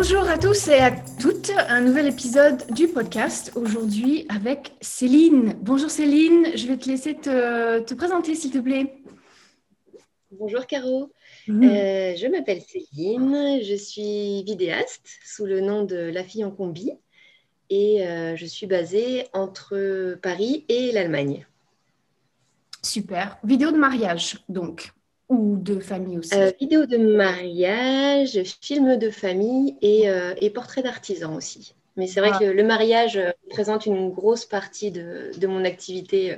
[0.00, 5.56] Bonjour à tous et à toutes, un nouvel épisode du podcast aujourd'hui avec Céline.
[5.60, 9.02] Bonjour Céline, je vais te laisser te, présenter s'il te plaît.
[10.30, 11.10] Bonjour Caro,
[11.48, 11.64] mmh.
[11.64, 16.92] euh, je m'appelle Céline, je suis vidéaste sous le nom de La fille en combi
[17.68, 21.44] et euh, je suis basée entre Paris et l'Allemagne.
[22.84, 24.92] Super, vidéo de mariage donc
[25.28, 30.82] ou de famille aussi euh, Vidéo de mariage, film de famille et, euh, et portrait
[30.82, 31.74] d'artisan aussi.
[31.96, 32.38] Mais c'est vrai ah.
[32.38, 36.36] que le, mariage euh, présente une grosse partie de, de, mon activité,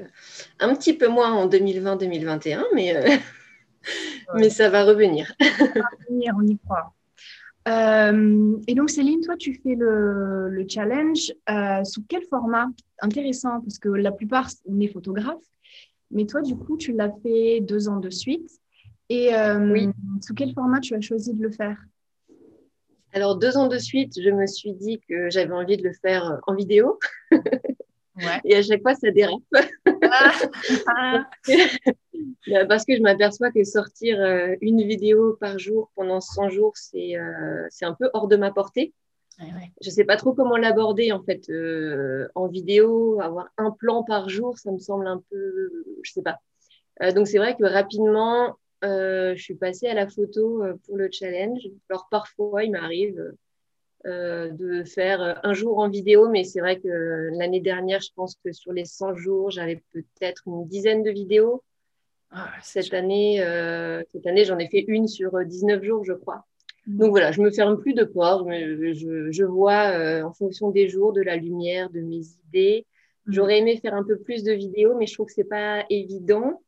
[0.59, 2.95] un petit peu moins en 2020-2021, mais,
[4.35, 5.33] mais ça va revenir.
[5.41, 6.93] ça va revenir, on y croit.
[8.67, 11.33] et donc Céline, toi, tu fais le, le challenge
[11.85, 12.67] sous quel format?
[13.03, 15.45] Intéressant, parce que la plupart, on est photographe.
[16.11, 18.60] Mais toi, du coup, tu l'as fait deux ans de suite.
[19.11, 19.89] Et euh, oui.
[20.25, 21.77] sous quel format tu as choisi de le faire?
[23.13, 26.41] Alors, deux ans de suite, je me suis dit que j'avais envie de le faire
[26.47, 26.99] en vidéo.
[28.17, 28.41] Ouais.
[28.45, 29.41] Et à chaque fois, ça dérape.
[30.87, 31.27] Ah.
[32.51, 36.73] Bah, parce que je m'aperçois que sortir euh, une vidéo par jour pendant 100 jours,
[36.75, 38.93] c'est euh, un peu hors de ma portée.
[39.39, 41.51] Je ne sais pas trop comment l'aborder en fait
[42.35, 43.23] en vidéo.
[43.23, 45.71] Avoir un plan par jour, ça me semble un peu,
[46.03, 46.41] je sais pas.
[47.13, 51.09] donc c'est vrai que rapidement, euh, je suis passée à la photo euh, pour le
[51.11, 51.61] challenge.
[51.89, 53.35] Alors parfois, il m'arrive
[54.07, 58.37] euh, de faire un jour en vidéo, mais c'est vrai que l'année dernière, je pense
[58.43, 61.63] que sur les 100 jours, j'avais peut-être une dizaine de vidéos.
[62.31, 63.39] Ah, cette, année,
[64.13, 66.47] cette année, j'en ai fait une sur 19 jours, je crois.
[66.87, 66.99] Mmh.
[66.99, 71.13] Donc voilà, je me ferme plus de porte, je, je vois en fonction des jours,
[71.13, 72.87] de la lumière, de mes idées.
[73.27, 73.33] Mmh.
[73.33, 76.63] J'aurais aimé faire un peu plus de vidéos, mais je trouve que c'est pas évident.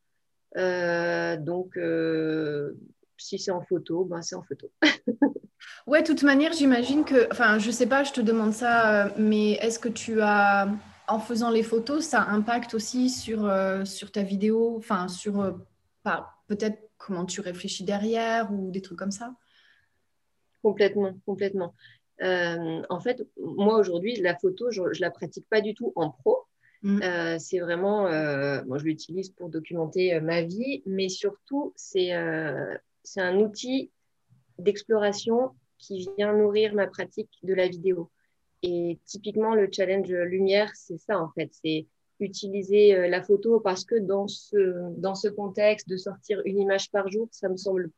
[0.56, 2.76] Euh, donc, euh,
[3.16, 4.70] si c'est en photo, ben c'est en photo.
[5.86, 9.10] ouais, de toute manière, j'imagine que, enfin, je sais pas, je te demande ça, euh,
[9.16, 10.68] mais est-ce que tu as,
[11.08, 13.50] en faisant les photos, ça impacte aussi sur,
[13.84, 15.58] sur ta vidéo, enfin, sur
[16.46, 19.34] peut-être comment tu réfléchis derrière ou des trucs comme ça?
[20.62, 21.74] Complètement, complètement.
[22.20, 26.41] en fait, moi aujourd'hui, la photo, je, ne la pratique pas du tout en pro.
[26.82, 27.03] Mm.
[27.03, 32.10] Euh, c'est vraiment, euh, moi je l'utilise pour documenter euh, ma vie, mais surtout c'est
[33.04, 33.91] c'est un outil
[34.59, 38.10] d'exploration qui vient nourrir ma pratique de la vidéo.
[38.62, 41.87] Et typiquement, le challenge lumière, c'est ça en fait, c'est
[42.20, 47.10] utiliser la photo parce que dans ce, dans ce contexte de sortir une image par
[47.10, 47.91] jour, ça me semble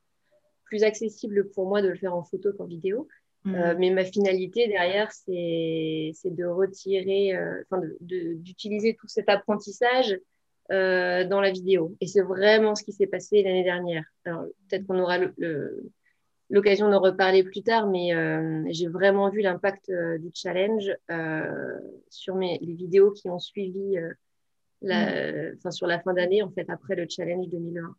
[0.64, 3.06] plus accessible pour moi de le faire en photo qu'en vidéo.
[3.46, 3.78] Euh, mm.
[3.78, 10.18] mais ma finalité derrière, c'est de retirer, euh, enfin, d'utiliser tout cet apprentissage
[10.72, 11.94] euh, dans la vidéo.
[12.00, 14.04] Et c'est vraiment ce qui s'est passé l'année dernière.
[14.24, 15.18] Alors, peut-être qu'on aura
[16.48, 18.12] l'occasion d'en reparler plus tard, mais
[18.72, 20.90] j'ai vraiment vu l'impact du challenge
[22.08, 23.96] sur mes, les vidéos qui ont suivi
[24.80, 25.70] la, mm.
[25.70, 27.94] sur la fin d'année, en fait, après le challenge 2020.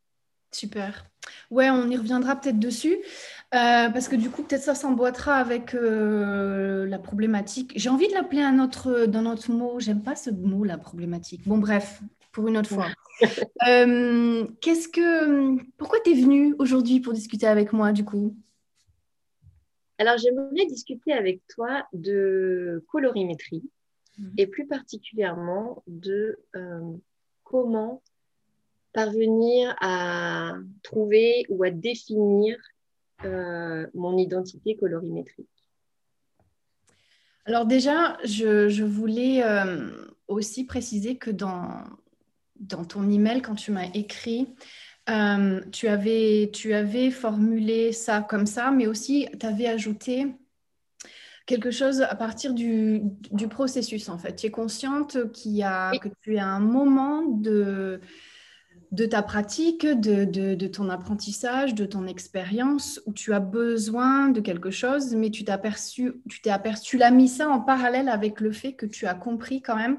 [0.51, 1.05] Super.
[1.51, 2.97] Ouais, on y reviendra peut-être dessus,
[3.53, 7.72] euh, parce que du coup, peut-être ça s'emboîtera avec euh, la problématique.
[7.75, 9.79] J'ai envie de l'appeler un autre, d'un autre mot.
[9.79, 11.47] J'aime pas ce mot, la problématique.
[11.47, 12.01] Bon, bref,
[12.31, 12.87] pour une autre fois.
[13.66, 18.35] Euh, qu'est-ce que, pourquoi tu es venue aujourd'hui pour discuter avec moi, du coup?
[19.97, 23.63] Alors, j'aimerais discuter avec toi de colorimétrie,
[24.17, 24.28] mmh.
[24.37, 26.37] et plus particulièrement de
[27.45, 28.01] comment
[28.95, 32.57] parvenir à trouver ou à définir
[33.25, 35.49] euh, mon identité colorimétrique
[37.45, 39.91] Alors déjà, je, voulais euh,
[40.29, 41.83] aussi préciser que dans,
[42.55, 44.47] dans ton email, quand tu m'as écrit,
[45.09, 50.27] euh, tu, avais, tu avais formulé ça comme ça, mais aussi tu avais ajouté
[51.45, 53.01] quelque chose à partir du,
[53.31, 54.37] du processus, en fait.
[54.37, 57.99] Tu es consciente qu'il y a, que tu es à un moment de,
[58.95, 64.29] de ta pratique, de, de, de, ton apprentissage, de ton expérience, où tu as besoin
[64.29, 67.59] de quelque chose, mais tu t'es aperçu, tu t'es aperçu, tu l'as mis ça en
[67.59, 69.97] parallèle avec le fait que tu as compris quand même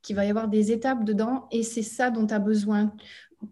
[0.00, 2.94] qu'il va y avoir des étapes dedans, et c'est ça dont tu as besoin.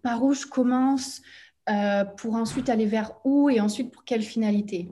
[0.03, 1.21] Par où je commence
[1.69, 4.89] euh, pour ensuite aller vers où et ensuite pour quelle finalité?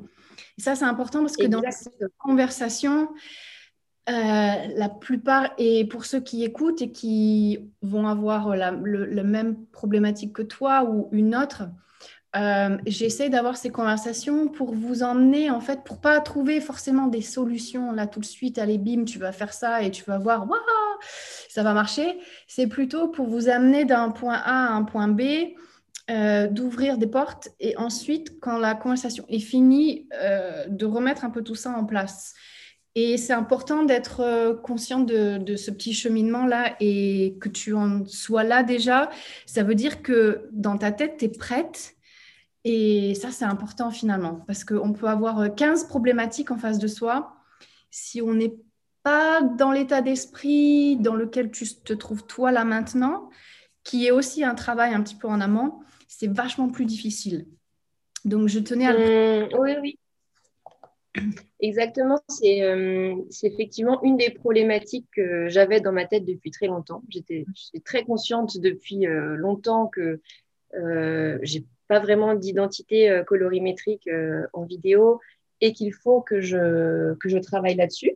[0.59, 3.09] Et ça, c'est important parce que dans cette conversation,
[4.09, 4.13] euh,
[4.77, 10.43] la plupart, et pour ceux qui écoutent et qui vont avoir la même problématique que
[10.43, 11.65] toi ou une autre,
[12.37, 17.23] euh, j'essaie d'avoir ces conversations pour vous emmener, en fait, pour pas trouver forcément des
[17.23, 20.51] solutions là tout de suite, allez, bim, tu vas faire ça et tu vas voir,
[20.51, 20.59] waouh,
[21.49, 22.19] ça va marcher.
[22.49, 25.23] C'est plutôt pour vous amener d'un point A à un point B
[26.11, 30.09] euh, d'ouvrir des portes et ensuite, quand la conversation est finie,
[30.69, 32.35] de remettre un peu tout ça en place.
[32.97, 38.45] Et c'est important d'être euh, conscient de, ce petit cheminement-là et que tu en sois
[38.45, 39.11] là déjà.
[39.47, 41.97] Ça veut dire que dans ta tête, tu es prête.
[42.63, 47.37] Et ça, c'est important finalement, parce qu'on peut avoir 15 problématiques en face de soi.
[47.91, 48.55] Si on n'est
[49.03, 53.29] pas dans l'état d'esprit dans lequel tu te trouves toi là maintenant,
[53.83, 57.47] qui est aussi un travail un petit peu en amont, c'est vachement plus difficile.
[58.25, 58.93] Donc, je tenais à...
[58.95, 59.99] Mmh, oui, oui.
[61.61, 67.03] Exactement, euh, c'est effectivement une des problématiques que j'avais dans ma tête depuis très longtemps.
[67.09, 67.45] J'étais
[67.85, 70.21] très consciente depuis euh, longtemps que
[70.75, 74.09] euh, j'ai pas vraiment d'identité euh, colorimétrique
[74.53, 75.21] en vidéo
[75.61, 78.13] et qu'il faut que je, que je travaille là-dessus.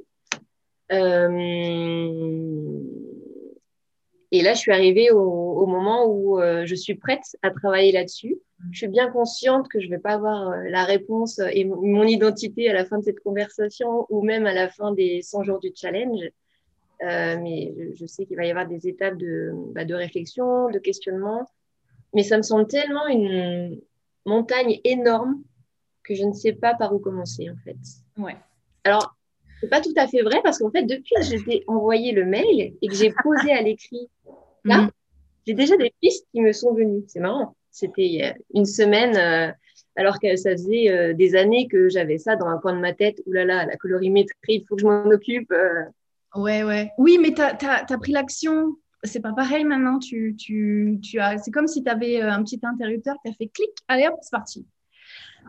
[4.30, 8.38] Et là, je suis arrivée au, moment où euh, je suis prête à travailler là-dessus.
[8.72, 12.04] Je suis bien consciente que je ne vais pas avoir euh, la réponse et mon
[12.04, 15.60] identité à la fin de cette conversation ou même à la fin des 100 jours
[15.60, 16.20] du challenge.
[17.02, 20.78] Euh, mais je sais qu'il va y avoir des étapes de, bah, de réflexion, de
[20.78, 21.48] questionnement.
[22.14, 23.80] Mais ça me semble tellement une
[24.26, 25.42] montagne énorme
[26.02, 27.76] que je ne sais pas par où commencer en fait.
[28.16, 28.36] Ouais.
[28.84, 29.17] Alors,
[29.60, 32.74] c'est pas tout à fait vrai parce qu'en fait, depuis que j'ai envoyé le mail
[32.80, 34.08] et que j'ai posé à l'écrit
[34.64, 34.90] là, mm.
[35.46, 37.04] j'ai déjà des pistes qui me sont venues.
[37.08, 37.56] C'est marrant.
[37.70, 39.52] C'était une semaine, euh,
[39.96, 42.92] alors que ça faisait euh, des années que j'avais ça dans un coin de ma
[42.92, 43.20] tête.
[43.26, 45.52] Ouh là là, la colorimétrie, il faut que je m'en occupe.
[45.52, 45.84] Euh.
[46.34, 46.90] Ouais, ouais.
[46.98, 48.76] Oui, mais tu as, pris l'action.
[49.04, 49.98] C'est pas pareil maintenant.
[49.98, 53.48] Tu, tu, tu as, c'est comme si tu avais un petit interrupteur, tu as fait
[53.48, 54.66] clic, allez hop, c'est parti.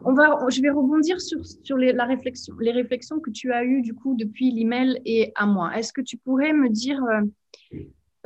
[0.06, 3.64] On va, je vais rebondir sur, sur les, la réflexion, les réflexions que tu as
[3.64, 5.78] eues du coup depuis l'email et à moi.
[5.78, 7.78] Est-ce que tu pourrais me dire, euh,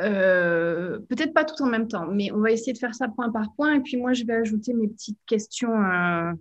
[0.02, 3.32] euh, peut-être pas tout en même temps, mais on va essayer de faire ça point
[3.32, 5.74] par point et puis moi je vais ajouter mes petites questions.
[5.74, 6.32] Euh,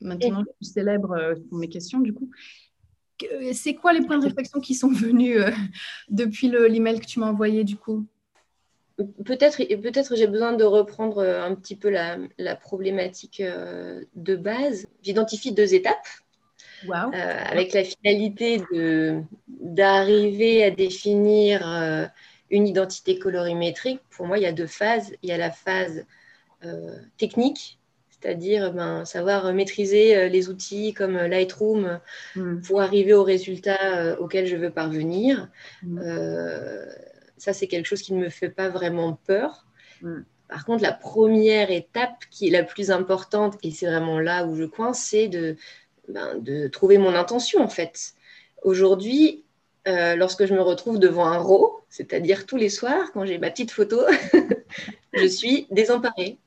[0.00, 2.30] maintenant, je suis célèbre pour mes questions du coup.
[3.52, 5.40] C'est quoi les points de réflexion qui sont venus
[6.10, 8.06] depuis l'email que tu m'as envoyé du coup?
[9.24, 14.86] Peut-être peut j'ai besoin de reprendre euh, un petit peu la, problématique euh, de base.
[15.02, 16.06] J'identifie deux étapes.
[16.88, 18.62] Euh, avec la finalité
[19.48, 22.10] d'arriver à définir
[22.50, 24.00] une identité colorimétrique.
[24.10, 25.12] Pour moi, il y a deux phases.
[25.22, 26.06] Il y a la phase
[27.16, 27.78] technique,
[28.10, 31.98] c'est-à-dire ben, savoir maîtriser les outils comme Lightroom
[32.36, 32.60] hmm.
[32.60, 35.48] pour arriver au résultat auquel je veux parvenir.
[35.82, 35.98] Hmm.
[37.36, 39.66] Ça, c'est quelque chose qui ne me fait pas vraiment peur.
[40.02, 40.20] Mm.
[40.48, 44.54] Par contre, la première étape qui est la plus importante, et c'est vraiment là où
[44.54, 45.56] je coince, c'est de,
[46.08, 48.14] ben, de trouver mon intention, en fait.
[48.62, 49.44] Aujourd'hui,
[49.88, 53.50] euh, lorsque je me retrouve devant un RAW, c'est-à-dire tous les soirs, quand j'ai ma
[53.50, 54.00] petite photo,
[55.12, 56.38] je suis désemparée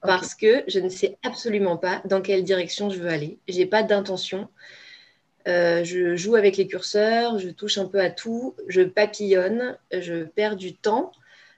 [0.00, 3.38] parce que je ne sais absolument pas dans quelle direction je veux aller.
[3.48, 4.48] Je n'ai pas d'intention.
[5.48, 10.24] Euh, je joue avec les curseurs, je touche un peu à tout, je papillonne, je
[10.24, 11.12] perds du temps.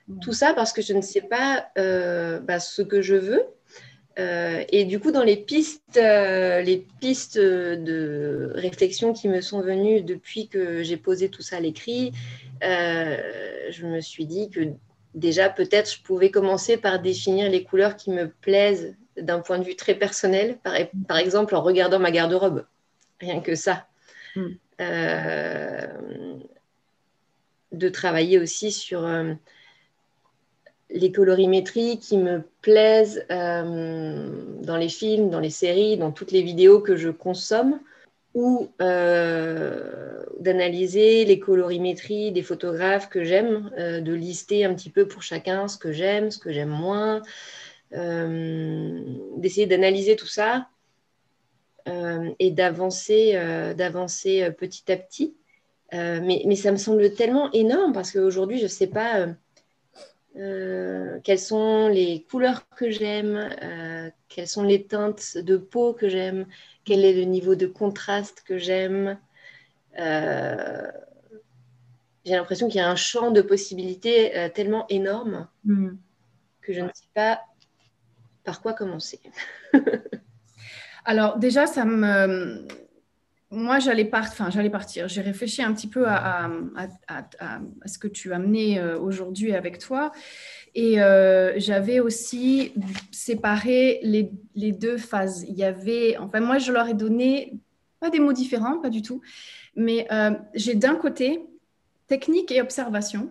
[0.07, 0.19] Mm.
[0.19, 3.43] Tout ça parce que je ne sais pas euh, bah, ce que je veux.
[4.19, 10.01] Euh, et du coup, dans les pistes, les pistes de réflexion qui me sont venues
[10.01, 12.11] depuis que j'ai posé tout ça à l'écrit,
[12.61, 14.61] je me suis dit que
[15.15, 19.63] déjà, peut-être, je pouvais commencer par définir les couleurs qui me plaisent d'un point de
[19.63, 20.57] vue très personnel,
[21.07, 22.65] par exemple en regardant ma garde-robe
[23.21, 23.87] rien que ça.
[24.35, 24.49] Mm.
[24.81, 25.87] Euh,
[27.71, 29.33] de travailler aussi sur euh,
[30.89, 34.29] les colorimétries qui me plaisent euh,
[34.61, 37.79] dans les films, dans les séries, dans toutes les vidéos que je consomme,
[38.33, 38.69] ou
[40.39, 45.77] d'analyser les colorimétries des photographes que j'aime, de lister un petit peu pour chacun ce
[45.77, 47.21] que j'aime, ce que j'aime moins,
[47.91, 50.69] d'essayer d'analyser tout ça
[51.85, 53.33] et d'avancer,
[53.75, 55.35] d'avancer petit à petit.
[55.91, 59.27] mais, mais, ça me semble tellement énorme parce qu'aujourd'hui, je ne sais pas
[60.37, 66.07] euh, quelles sont les couleurs que j'aime, euh, quelles sont les teintes de peau que
[66.07, 66.45] j'aime,
[66.85, 69.19] quel est le niveau de contraste que j'aime.
[69.99, 70.89] Euh,
[72.23, 75.95] j'ai l'impression qu'il y a un champ de possibilités tellement énorme hmm.
[76.61, 77.41] que je ne sais pas
[78.43, 79.19] par quoi commencer.
[81.05, 82.65] Alors déjà, ça me,
[83.51, 85.09] moi, j'allais enfin, partir.
[85.09, 86.49] J'ai réfléchi un petit peu à,
[87.85, 90.13] ce que tu as amené euh, aujourd'hui avec toi.
[90.73, 92.73] Et euh, j'avais aussi
[93.11, 95.43] séparé les, deux phases.
[95.49, 97.59] Il y avait, enfin, moi, je leur ai donné
[97.99, 99.21] pas des mots différents, pas du tout,
[99.75, 101.45] mais euh, j'ai d'un côté
[102.07, 103.29] technique et observation,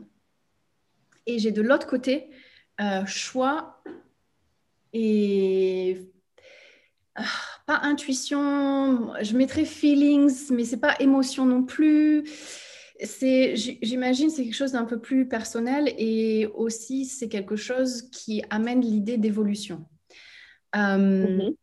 [1.27, 2.31] et j'ai de l'autre côté
[3.05, 3.83] choix
[4.95, 5.99] et
[7.15, 7.25] ah,
[7.71, 12.29] pas intuition, je mettrais feelings, mais c'est pas émotion non plus.
[13.01, 18.43] C'est, j'imagine, c'est quelque chose d'un peu plus personnel et aussi c'est quelque chose qui
[18.51, 19.87] amène l'idée d'évolution.
[20.75, 21.55] Euh, mm-hmm.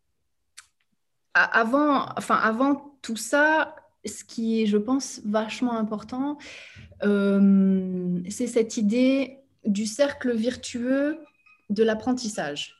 [1.34, 6.38] Avant, enfin, avant tout ça, ce qui est, je pense, vachement important,
[7.04, 11.20] euh, c'est cette idée du cercle virtueux
[11.70, 12.77] de l'apprentissage.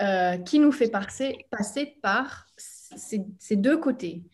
[0.00, 4.24] Euh, qui nous fait passer, passer par ces, deux côtés.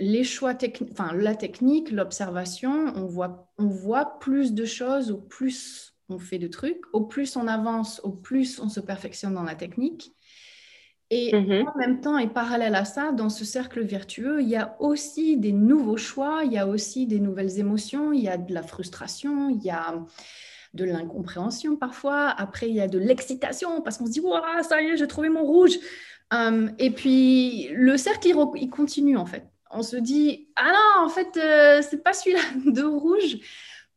[0.00, 5.18] Les choix techniques, enfin la technique, l'observation, on voit, on voit plus de choses au
[5.18, 9.44] plus on fait de trucs, au plus on avance, au plus on se perfectionne dans
[9.44, 10.12] la technique.
[11.10, 11.68] Et mm-hmm.
[11.68, 15.36] en même temps, et parallèle à ça, dans ce cercle vertueux, il y a aussi
[15.36, 18.64] des nouveaux choix, il y a aussi des nouvelles émotions, il y a de la
[18.64, 19.94] frustration, il y a
[20.74, 22.28] de l'incompréhension parfois.
[22.28, 25.08] Après, il y a de l'excitation parce qu'on se dit, waouh, ça y est, j'ai
[25.08, 25.78] trouvé mon rouge.
[26.30, 29.46] Hum, et puis, le cercle, il, continue en fait.
[29.70, 33.38] On se dit, ah non, en fait, euh, c'est pas celui-là de rouge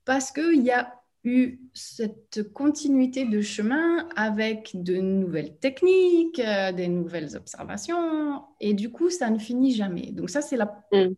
[0.05, 0.93] parce qu'il y a
[1.24, 8.91] eu cette continuité de chemin avec de nouvelles techniques, euh, des nouvelles observations, et du
[8.91, 10.12] coup, ça ne finit jamais.
[10.12, 11.15] Donc ça, c'est la, mm.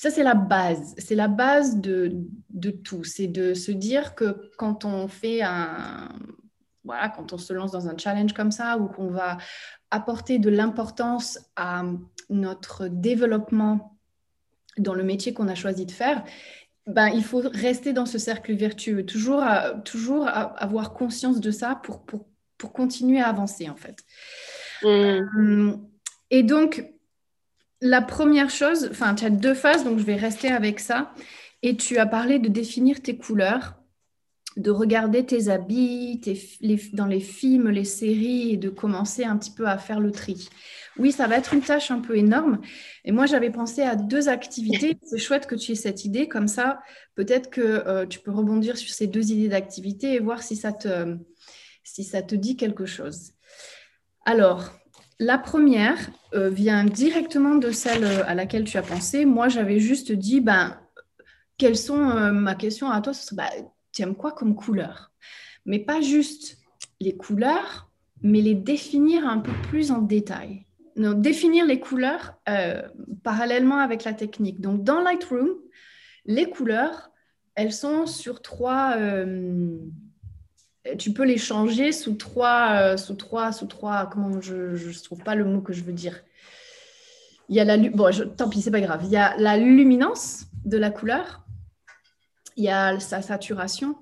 [0.00, 0.94] Ça, c'est la base.
[0.96, 2.16] C'est la base de,
[2.50, 3.04] de tout.
[3.04, 6.08] C'est de se dire que quand on fait un...
[6.84, 9.36] Voilà, quand on se lance dans un challenge comme ça, ou qu'on va
[9.90, 11.84] apporter de l'importance à
[12.30, 13.98] notre développement
[14.78, 16.24] dans le métier qu'on a choisi de faire,
[16.86, 19.44] ben, il faut rester dans ce cercle vertueux, toujours,
[19.84, 22.26] toujours avoir conscience de ça pour, pour,
[22.56, 23.98] pour continuer à avancer, en fait.
[24.82, 24.86] Mmh.
[24.86, 25.76] Euh,
[26.30, 26.86] et donc,
[27.80, 31.12] la première chose, enfin, tu as deux phases, donc je vais rester avec ça.
[31.62, 33.74] Et tu as parlé de définir tes couleurs,
[34.56, 36.20] de regarder tes habits
[36.92, 40.48] dans les films, les séries et de commencer un petit peu à faire le tri.
[40.98, 42.60] Oui, ça va être une tâche un peu énorme.
[43.04, 44.98] Et moi, j'avais pensé à deux activités.
[45.02, 46.28] C'est chouette que tu aies cette idée.
[46.28, 46.80] Comme ça,
[47.14, 50.72] peut-être que euh, tu peux rebondir sur ces deux idées d'activité et voir si ça
[50.72, 51.16] te,
[51.84, 53.32] si ça te dit quelque chose.
[54.24, 54.72] Alors,
[55.20, 59.24] la première euh, vient directement de celle euh, à laquelle tu as pensé.
[59.24, 60.78] Moi, j'avais juste dit, ben,
[61.60, 63.50] quelles sont euh, ma question à toi ce bah,
[63.92, 65.12] Tu aimes quoi comme couleur?
[65.66, 66.58] Mais pas juste
[67.00, 67.90] les couleurs,
[68.22, 70.66] mais les définir un peu plus en détail.
[70.96, 72.34] Donc, définir les couleurs
[73.22, 74.60] parallèlement avec la technique.
[74.60, 75.50] Donc, dans Lightroom,
[76.26, 77.10] les couleurs,
[77.54, 78.96] elles sont sur trois
[80.98, 85.22] tu peux les changer sous trois, euh, sous trois, sous trois, comment je ne trouve
[85.22, 86.22] pas le mot que je veux dire.
[87.48, 89.02] Il y a la, bon, tant pis, c'est pas grave.
[89.04, 91.44] Il y a la luminance de la couleur,
[92.56, 93.96] il y a sa saturation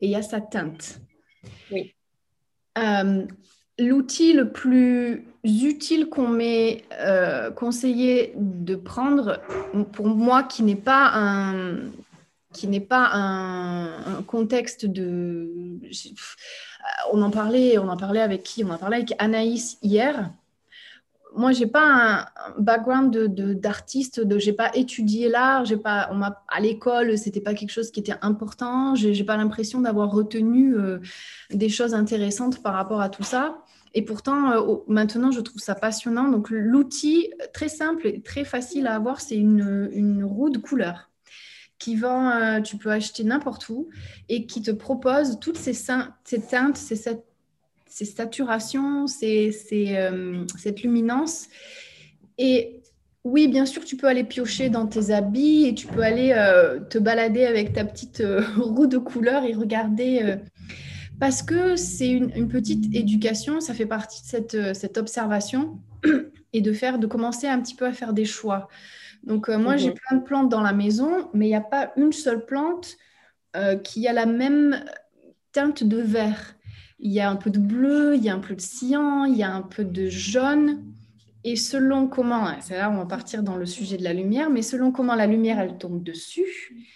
[0.00, 1.00] et il y a sa teinte.
[1.70, 1.94] Oui.
[2.78, 3.26] Euh,
[3.78, 9.40] l'outil le plus utile qu'on m'ait euh, conseillé de prendre,
[9.92, 11.90] pour moi qui n'est pas un,
[12.52, 15.50] qui n'est pas un, contexte de.
[17.12, 18.64] On en parlait, on en parlait avec qui?
[18.64, 20.30] On en parlait avec Anaïs hier.
[21.36, 22.26] Moi, j'ai pas un,
[22.58, 23.16] background
[23.60, 26.10] d'artiste, de, de, j'ai pas étudié l'art, j'ai pas,
[26.48, 28.94] à l'école, c'était pas quelque chose qui était important.
[28.94, 31.00] J'ai, pas l'impression d'avoir retenu euh,
[31.50, 33.58] des choses intéressantes par rapport à tout ça.
[33.94, 36.28] Et pourtant, euh, maintenant, je trouve ça passionnant.
[36.28, 41.10] Donc, l'outil très simple et très facile à avoir, c'est une, roue de couleur
[41.78, 43.88] qui vend, euh, tu peux acheter n'importe où
[44.28, 46.96] et qui te propose toutes ces, ces teintes, ces,
[47.94, 51.48] ces saturations, ces, euh, cette luminance.
[52.38, 52.80] Et
[53.22, 56.80] oui, bien sûr, tu peux aller piocher dans tes habits et tu peux aller euh,
[56.80, 58.22] te balader avec ta petite
[58.56, 60.36] roue de couleur et regarder
[61.20, 65.78] Parce que c'est une, petite éducation, ça fait partie de cette, cette observation
[66.52, 68.68] et de faire, de commencer un petit peu à faire des choix.
[69.24, 69.94] Donc euh, moi, j'ai mhm.
[69.94, 72.96] plein de plantes dans la maison, mais il n'y a pas une seule plante
[73.56, 74.84] euh, qui a la même
[75.52, 76.56] teinte de vert.
[76.98, 79.36] Il y a un peu de bleu, il y a un peu de cyan, il
[79.36, 80.84] y a un peu de jaune.
[81.42, 84.48] Et selon comment, hein, c'est là on va partir dans le sujet de la lumière,
[84.48, 86.86] mais selon comment la lumière elle tombe dessus,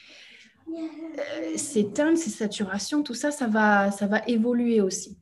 [0.69, 5.19] euh, ces teintes, ces saturations, tout ça, ça va, ça va évoluer aussi.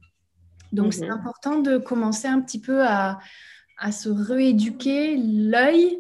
[0.73, 1.12] Donc c'est mhm.
[1.12, 3.18] important de commencer un petit peu à,
[3.78, 5.99] à se rééduquer l'œil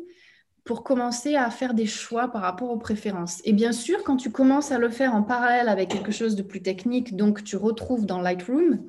[0.66, 3.40] pour commencer à faire des choix par rapport aux préférences.
[3.44, 6.42] Et bien sûr, quand tu commences à le faire en parallèle avec quelque chose de
[6.42, 8.84] plus technique, donc tu retrouves dans Lightroom,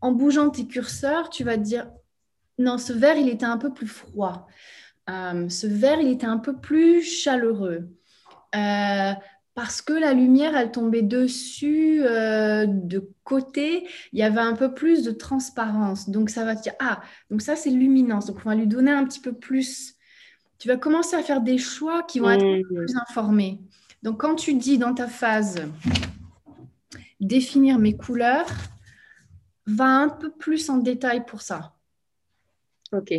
[0.00, 1.90] en bougeant tes curseurs, tu vas te dire,
[2.56, 4.48] non, ce vert, il était un peu plus froid.
[5.10, 7.90] Euh, ce vert, il était un peu plus chaleureux.
[8.56, 9.12] Euh,
[9.54, 14.72] parce que la lumière, elle tombait dessus euh, de côté, il y avait un peu
[14.72, 16.08] plus de transparence.
[16.08, 18.24] Donc ça va dire, ah, donc ça c'est luminance.
[18.26, 19.97] Donc on va lui donner un petit peu plus
[20.58, 22.74] tu vas commencer à faire des choix qui vont être mmh.
[22.74, 23.60] plus informés.
[24.02, 25.62] Donc, quand tu dis dans ta phase
[27.20, 28.46] définir mes couleurs,
[29.66, 31.74] va un peu plus en détail pour ça.
[32.92, 33.12] OK.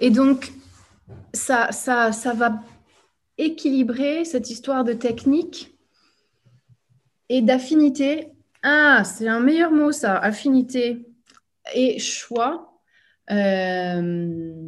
[0.00, 0.52] Et donc,
[1.32, 2.62] ça, ça, ça va
[3.36, 5.74] équilibrer cette histoire de technique
[7.28, 8.32] et d'affinité.
[8.62, 11.06] Ah, c'est un meilleur mot ça, affinité
[11.74, 12.80] et choix.
[13.30, 14.67] Euh,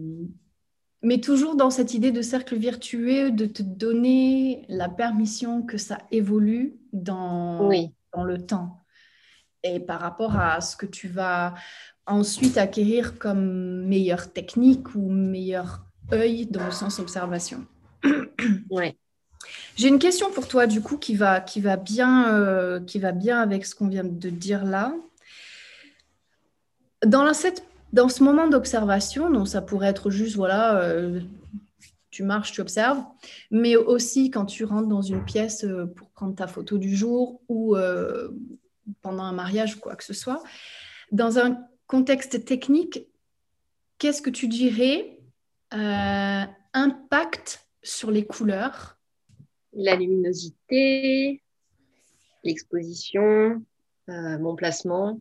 [1.03, 5.99] mais toujours dans cette idée de cercle virtueux, de te donner la permission que ça
[6.11, 7.71] évolue dans,
[8.13, 8.79] dans le temps.
[9.63, 11.55] Et par rapport à ce que tu vas
[12.07, 17.65] ensuite acquérir comme meilleure technique ou meilleur œil dans le sens observation.
[18.71, 18.97] Ouais.
[19.77, 23.13] J'ai une question pour toi du coup qui va, qui va, bien, euh, qui va
[23.13, 24.95] bien avec ce qu'on vient de dire là.
[27.05, 31.21] Dans cette dans ce moment d'observation, donc ça pourrait être juste, voilà, euh,
[32.11, 33.03] tu marches, tu observes,
[33.51, 37.41] mais aussi quand tu rentres dans une pièce euh, pour prendre ta photo du jour
[37.49, 38.31] ou euh,
[39.03, 40.43] pendant un mariage ou quoi que ce soit,
[41.11, 43.07] dans un contexte technique,
[43.99, 45.17] qu'est-ce que tu dirais
[46.73, 48.99] impact sur les couleurs?
[49.73, 51.43] La luminosité,
[52.43, 53.65] l'exposition,
[54.09, 55.21] mon placement.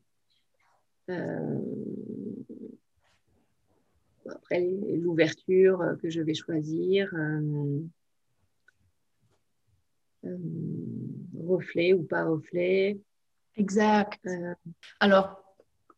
[4.36, 7.80] Après, l'ouverture que je vais choisir, euh,
[10.26, 10.38] euh,
[11.48, 13.00] reflet ou pas reflet.
[13.56, 14.20] Exact.
[14.26, 14.54] Euh,
[15.00, 15.44] Alors,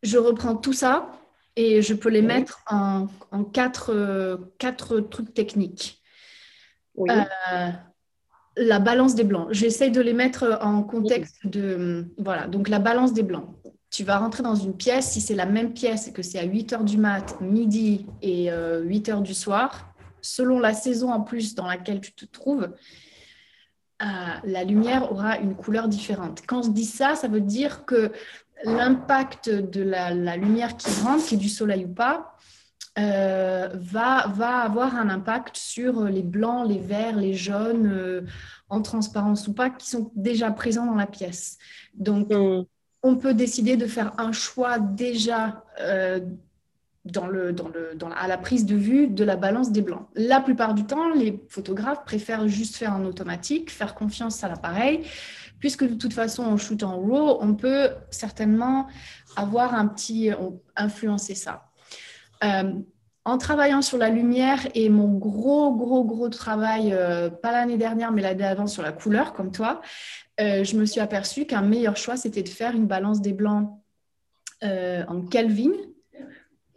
[0.02, 1.12] je reprends tout ça
[1.56, 3.08] et je peux les mettre en,
[3.52, 6.02] quatre, quatre, trucs techniques.
[8.56, 9.48] la balance des blancs.
[9.50, 12.06] J'essaie de les mettre en contexte de...
[12.18, 13.48] Voilà, donc la balance des blancs
[13.92, 16.44] tu vas rentrer dans une pièce, si c'est la même pièce et que c'est à
[16.44, 21.20] 8 heures du mat, midi et 8 euh, heures du soir, selon la saison en
[21.20, 22.70] plus dans laquelle tu te trouves,
[24.02, 24.06] euh,
[24.44, 26.40] la lumière aura une couleur différente.
[26.46, 28.12] Quand je dis ça, ça veut dire que
[28.64, 32.34] l'impact de la, lumière qui rentre, qui est du soleil ou pas,
[32.98, 38.26] euh, va, avoir un impact sur les blancs, les verts, les jaunes,
[38.70, 41.58] en transparence ou pas, qui sont déjà présents dans la pièce.
[41.94, 42.64] Donc, mm
[43.02, 46.20] on peut décider de faire un choix déjà euh,
[48.16, 50.06] à la prise de vue de la balance des blancs.
[50.14, 55.02] La plupart du temps, les photographes préfèrent juste faire en automatique, faire confiance à l'appareil,
[55.58, 58.86] puisque de toute façon, en shoot en RAW, on peut certainement
[59.34, 60.30] avoir un petit,
[60.76, 61.70] influencer ça.
[62.44, 62.72] Euh,
[63.24, 68.10] en travaillant sur la lumière et mon gros, gros, gros travail, euh, pas l'année dernière,
[68.10, 69.80] mais l'année d'avant sur la couleur, comme toi,
[70.40, 73.70] euh, je me suis aperçue qu'un meilleur choix, c'était de faire une balance des blancs
[74.62, 75.72] euh, en Kelvin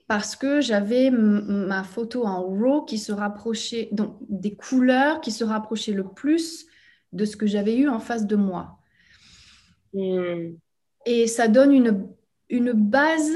[0.08, 5.44] parce que j'avais ma photo en RAW qui se rapprochait, donc des couleurs qui se
[5.44, 6.68] rapprochaient le plus
[7.12, 8.78] de ce que j'avais eu en face de moi.
[9.94, 10.54] Hmm.
[11.08, 12.08] Et ça donne une,
[12.50, 13.36] une base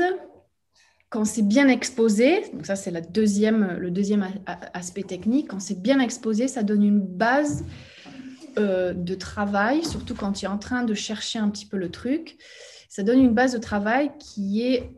[1.09, 4.27] quand c'est bien exposé, donc ça c'est la deuxième, le deuxième
[4.73, 7.65] aspect technique, quand c'est bien exposé, ça donne une base
[8.57, 11.89] euh, de travail, surtout quand tu es en train de chercher un petit peu le
[11.89, 12.37] truc.
[12.89, 14.91] Ça donne une base de travail qui est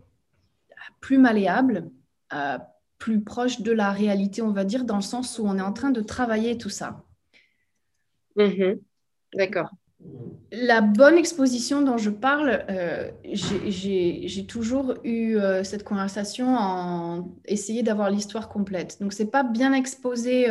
[1.00, 1.90] plus malléable,
[2.34, 2.58] euh,
[2.98, 5.74] plus proche de la réalité, on va dire, dans le sens où on est en
[5.74, 7.04] train de travailler tout ça.
[8.38, 8.80] Mm-hmm.
[9.36, 9.70] D'accord.
[10.52, 18.10] La bonne exposition dont je parle, euh, j'ai toujours eu cette conversation en essayer d'avoir
[18.10, 18.98] l'histoire complète.
[19.00, 20.48] Donc, c'est pas bien exposé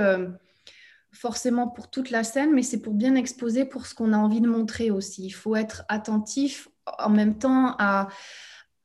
[1.12, 4.40] forcément pour toute la scène, mais c'est pour bien exposer pour ce qu'on a envie
[4.40, 5.24] de montrer aussi.
[5.24, 6.68] Il faut être attentif
[6.98, 8.08] en même temps à,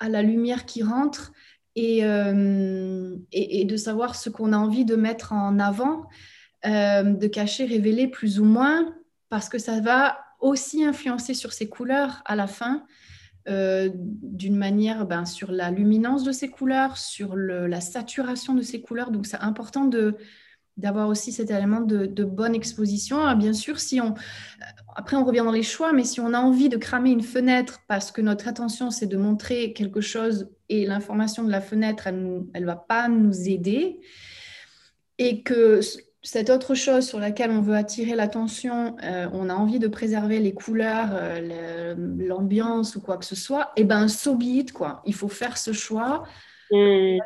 [0.08, 1.32] la lumière qui rentre
[1.76, 6.08] et, euh, et, de savoir ce qu'on a envie de mettre en avant,
[6.66, 8.94] euh, de cacher, révéler plus ou moins,
[9.30, 12.86] parce que ça va aussi influencer sur ces couleurs à la fin.
[13.48, 18.82] Euh, d'une manière ben, sur la luminance de ces couleurs, sur la saturation de ces
[18.82, 19.12] couleurs.
[19.12, 20.18] Donc, c'est important de,
[20.78, 23.24] d'avoir aussi cet élément de, bonne exposition.
[23.26, 24.14] Ah, bien sûr, si on,
[24.96, 27.82] après on revient dans les choix, mais si on a envie de cramer une fenêtre
[27.88, 32.50] parce que notre attention c'est de montrer quelque chose et l'information de la fenêtre, elle
[32.54, 34.00] ne va pas nous aider,
[35.18, 35.80] et que
[36.24, 40.40] cette autre chose sur laquelle on veut attirer l'attention, euh, on a envie de préserver
[40.40, 44.38] les couleurs, euh, l'ambiance ou quoi que ce soit, et eh ben so
[44.74, 45.04] quoi.
[45.06, 46.24] Il faut faire ce choix,
[46.72, 47.20] mmh.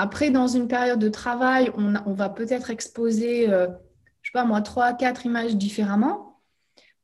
[0.00, 3.66] Après, dans une période de travail, on, va peut-être exposer, euh,
[4.22, 6.40] je sais pas moi, trois, quatre images différemment,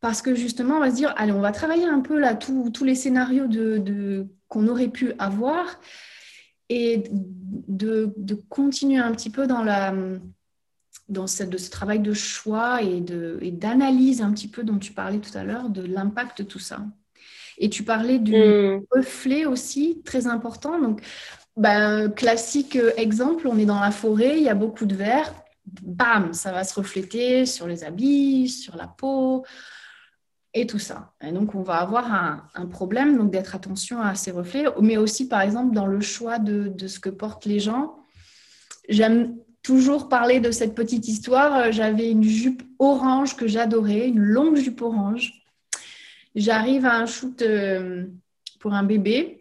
[0.00, 2.84] parce que justement, on va se dire, allez, on va travailler un peu là tous
[2.84, 5.78] les scénarios de, qu'on aurait pu avoir
[6.70, 8.14] et de,
[8.48, 9.92] continuer un petit peu dans la
[11.10, 13.02] dans ce, de ce travail de choix et
[13.50, 16.78] d'analyse un petit peu dont tu parlais tout à l'heure, de l'impact de tout ça.
[17.58, 18.84] Et tu parlais du hmm.
[18.90, 20.80] reflet aussi, très important.
[20.80, 21.02] Donc,
[21.56, 25.32] ben, classique euh, exemple, on est dans la forêt, il y a beaucoup de verre,
[25.82, 29.44] bam, ça va se refléter sur les habits, sur la peau
[30.54, 31.12] et tout ça.
[31.22, 32.12] Et donc, on va avoir
[32.54, 36.38] un, problème donc d'être attention à ces reflets, mais aussi, par exemple, dans le choix
[36.38, 37.96] de, de ce que portent les gens.
[38.88, 41.72] J'aime toujours parler de cette petite histoire.
[41.72, 45.42] J'avais une jupe orange que j'adorais, une longue jupe orange.
[46.34, 48.06] J'arrive à un shoot euh,
[48.60, 49.35] pour un bébé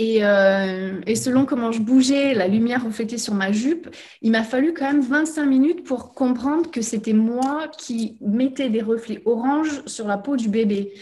[0.00, 4.74] euh, et, selon comment je bougeais, la lumière reflétée sur ma jupe, il m'a fallu
[4.74, 10.08] quand même 25 minutes pour comprendre que c'était moi qui mettais des reflets orange sur
[10.08, 10.94] la peau du bébé.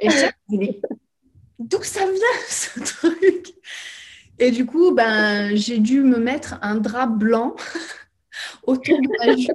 [0.00, 0.08] Et
[1.58, 2.16] d'où ça vient
[2.48, 3.54] ce truc?
[4.38, 7.54] Et du coup, ben, j'ai dû me mettre un drap blanc
[8.64, 9.52] autour de ma jupe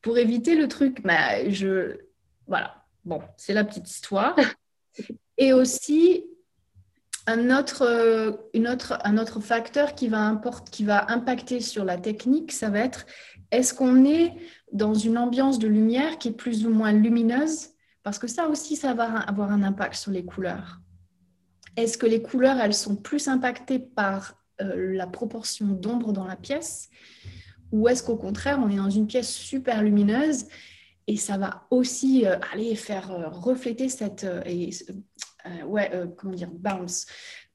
[0.00, 0.98] pour éviter le truc.
[1.04, 1.98] Mais je...
[2.46, 4.36] Voilà, bon, c'est la petite histoire.
[5.36, 6.24] Et aussi,
[7.26, 11.96] un autre, euh, une autre, un autre facteur qui va, qui va impacter sur la
[11.98, 13.06] technique, ça va être
[13.50, 14.32] est-ce qu'on est
[14.72, 17.70] dans une ambiance de lumière qui est plus ou moins lumineuse?
[18.02, 20.80] Parce que ça aussi, ça va avoir un impact sur les couleurs.
[21.76, 26.36] Est-ce que les couleurs, elles sont plus impactées par euh, la proportion d'ombre dans la
[26.36, 26.88] pièce?
[27.72, 30.46] Ou est-ce qu'au contraire, on est dans une pièce super lumineuse
[31.08, 34.26] et ça va aussi euh, aller faire refléter cette,
[35.46, 37.06] euh, ouais, euh, comment dire, bounce,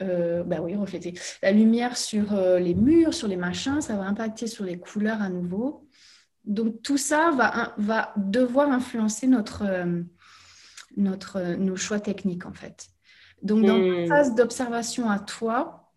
[0.02, 1.14] euh, bah oui, refléter.
[1.42, 5.30] La lumière sur les murs, sur les machins, ça va impacter sur les couleurs à
[5.30, 5.88] nouveau.
[6.44, 9.64] Donc tout ça va, va devoir influencer notre,
[10.98, 12.88] notre, nos choix techniques en fait.
[13.44, 14.08] Donc dans la hmm.
[14.08, 15.92] phase d'observation à toi,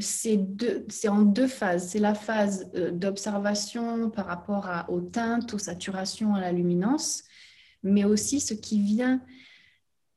[0.00, 1.90] c'est en deux phases.
[1.90, 7.22] C'est la phase d'observation par rapport à, aux teintes, aux saturations, à la luminance,
[7.84, 9.20] mais aussi ce qui vient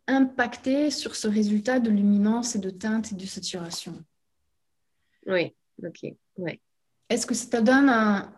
[0.10, 4.04] impacter sur ce résultat de luminance et de teinte et de saturation.
[5.28, 6.60] Oui, ok, ouais.
[7.10, 8.34] Est-ce que ça te donne un...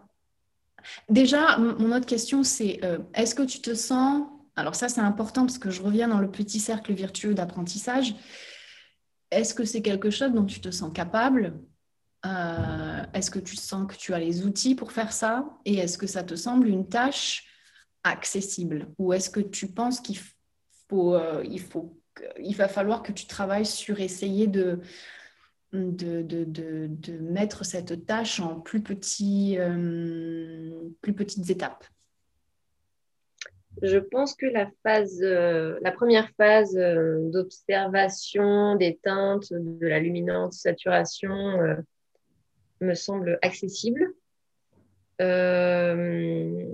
[1.09, 4.27] Déjà, mon autre question, c'est euh, est-ce que tu te sens...
[4.55, 8.15] Alors ça, c'est important parce que je reviens dans le petit cercle virtueux d'apprentissage.
[9.29, 11.57] Est-ce que c'est quelque chose dont tu te sens capable
[12.25, 15.97] euh, Est-ce que tu sens que tu as les outils pour faire ça Et est-ce
[15.97, 17.45] que ça te semble une tâche
[18.03, 20.35] accessible Ou est-ce que tu penses qu'il faut
[20.91, 21.95] euh, il, faut,
[22.39, 24.79] il va falloir que tu travailles sur essayer de,
[25.73, 31.85] de, de, de, mettre cette tâche en plus, petits, euh, plus petites étapes
[33.81, 40.59] Je pense que la, phase, euh, la première phase d'observation des teintes, de la luminance,
[40.59, 41.57] saturation,
[42.81, 44.13] me semble accessible.
[45.19, 46.65] la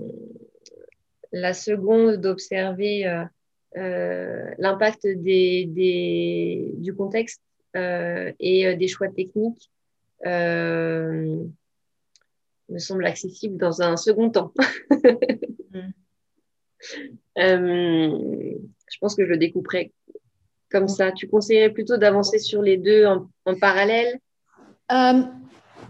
[1.52, 3.26] seconde, d'observer
[3.74, 7.42] l'impact des, des, du contexte
[7.76, 9.70] euh, et euh, des choix techniques
[10.24, 11.50] me
[12.78, 14.52] semble accessible dans un second temps.
[17.36, 19.92] je pense que je le découperai
[20.70, 21.12] comme ça.
[21.12, 24.18] Tu conseillerais plutôt d'avancer sur les deux en, en parallèle?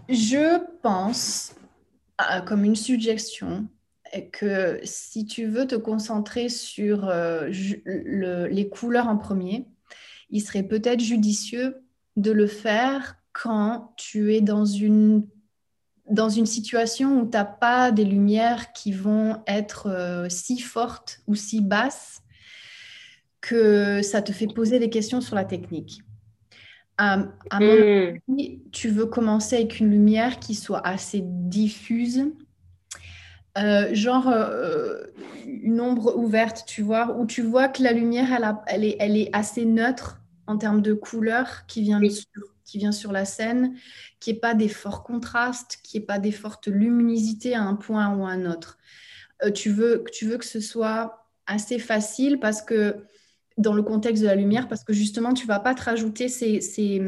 [0.07, 1.55] Je pense,
[2.47, 3.67] comme une suggestion,
[4.31, 9.65] que si tu veux te concentrer sur euh, les couleurs en premier,
[10.29, 11.77] il serait peut-être judicieux
[12.17, 15.25] de le faire quand tu es dans une,
[16.09, 21.21] dans une situation où tu n'as pas des lumières qui vont être euh, si fortes
[21.27, 22.21] ou si basses
[23.41, 26.01] que ça te fait poser des questions sur la technique.
[26.97, 28.19] À, mon hmm.
[28.27, 32.25] avis, tu veux commencer avec une lumière qui soit assez diffuse,
[33.59, 35.03] euh, genre euh,
[35.45, 39.17] une ombre ouverte, tu vois, où tu vois que la lumière, elle, elle, est, elle
[39.17, 43.75] est assez neutre en termes de couleur qui vient, sur, qui vient sur la scène,
[44.19, 48.15] qui n'est pas des forts contrastes, qui n'est pas des fortes luminosités à un point
[48.15, 48.77] ou à un autre.
[49.43, 52.95] Euh, tu, veux, tu veux que ce soit assez facile parce que
[53.57, 56.29] dans le contexte de la lumière, parce que justement, tu ne vas pas te rajouter
[56.29, 57.01] ces, ces,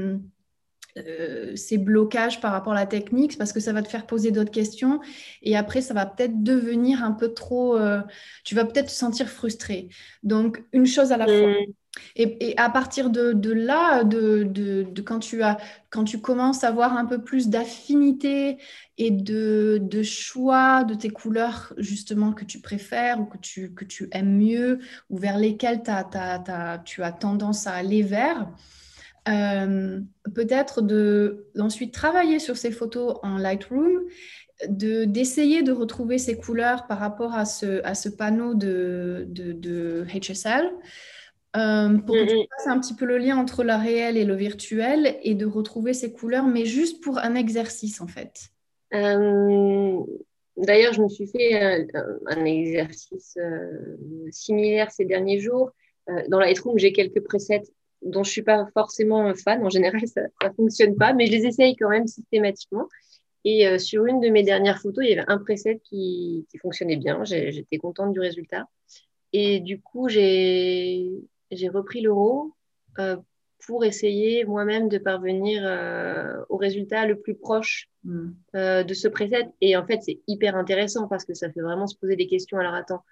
[0.98, 4.32] euh, ces, blocages par rapport à la technique, parce que ça va te faire poser
[4.32, 5.00] d'autres questions.
[5.42, 7.78] Et après, ça va peut-être devenir un peu trop...
[7.78, 8.02] Euh,
[8.44, 9.90] tu vas peut-être te sentir frustré.
[10.24, 11.48] Donc, une chose à la fois.
[11.48, 11.66] Mm.
[12.16, 15.58] Et, à partir de, là, de, quand, tu as,
[15.90, 18.58] quand tu commences à avoir un peu plus d'affinité
[18.98, 24.08] et de, choix de tes couleurs justement que tu préfères ou que tu, que tu
[24.12, 28.48] aimes mieux ou vers lesquelles tu as tendance à aller vers,
[29.30, 30.00] euh,
[30.34, 30.82] peut-être
[31.56, 34.02] d'ensuite travailler sur ces photos en Lightroom
[34.68, 40.72] d'essayer de, retrouver ces couleurs par rapport à ce, à ce panneau de, de HSL
[41.56, 44.36] euh, pour que tu fasses un petit peu le lien entre le réel et le
[44.36, 48.50] virtuel et de retrouver ces couleurs, mais juste pour un exercice en fait.
[48.94, 50.00] Euh,
[50.58, 51.60] d'ailleurs, je me suis fait
[52.28, 53.38] un, exercice
[54.30, 55.72] similaire ces derniers jours.
[56.30, 57.64] dans Lightroom, j'ai quelques presets
[58.02, 59.64] dont je ne suis pas forcément fan.
[59.64, 62.88] En général, ça ne fonctionne pas, mais je les essaye quand même systématiquement.
[63.44, 66.98] Et sur une de mes dernières photos, il y avait un preset qui, qui fonctionnait
[66.98, 67.24] bien.
[67.24, 68.68] J'étais contente du résultat.
[69.34, 72.54] Et du coup, j'ai repris l'euro
[73.00, 73.18] euh,
[73.66, 78.32] pour essayer moi-même de parvenir euh, au résultat le plus proche hmm.
[78.56, 79.50] euh, de ce preset.
[79.62, 82.58] Et en fait, c'est hyper intéressant parce que ça fait vraiment se poser des questions.
[82.58, 83.04] Alors attends,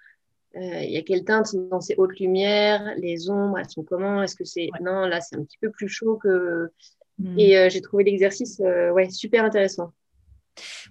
[0.54, 2.94] il y a quelle teinte dans ces hautes lumières?
[2.96, 4.22] Les ombres, elles sont comment?
[4.22, 4.68] Est-ce que c'est...
[4.80, 6.70] Non, là, c'est un petit peu plus chaud que...
[7.18, 7.38] Hmm.
[7.38, 9.92] Et j'ai trouvé l'exercice ouais, super intéressant.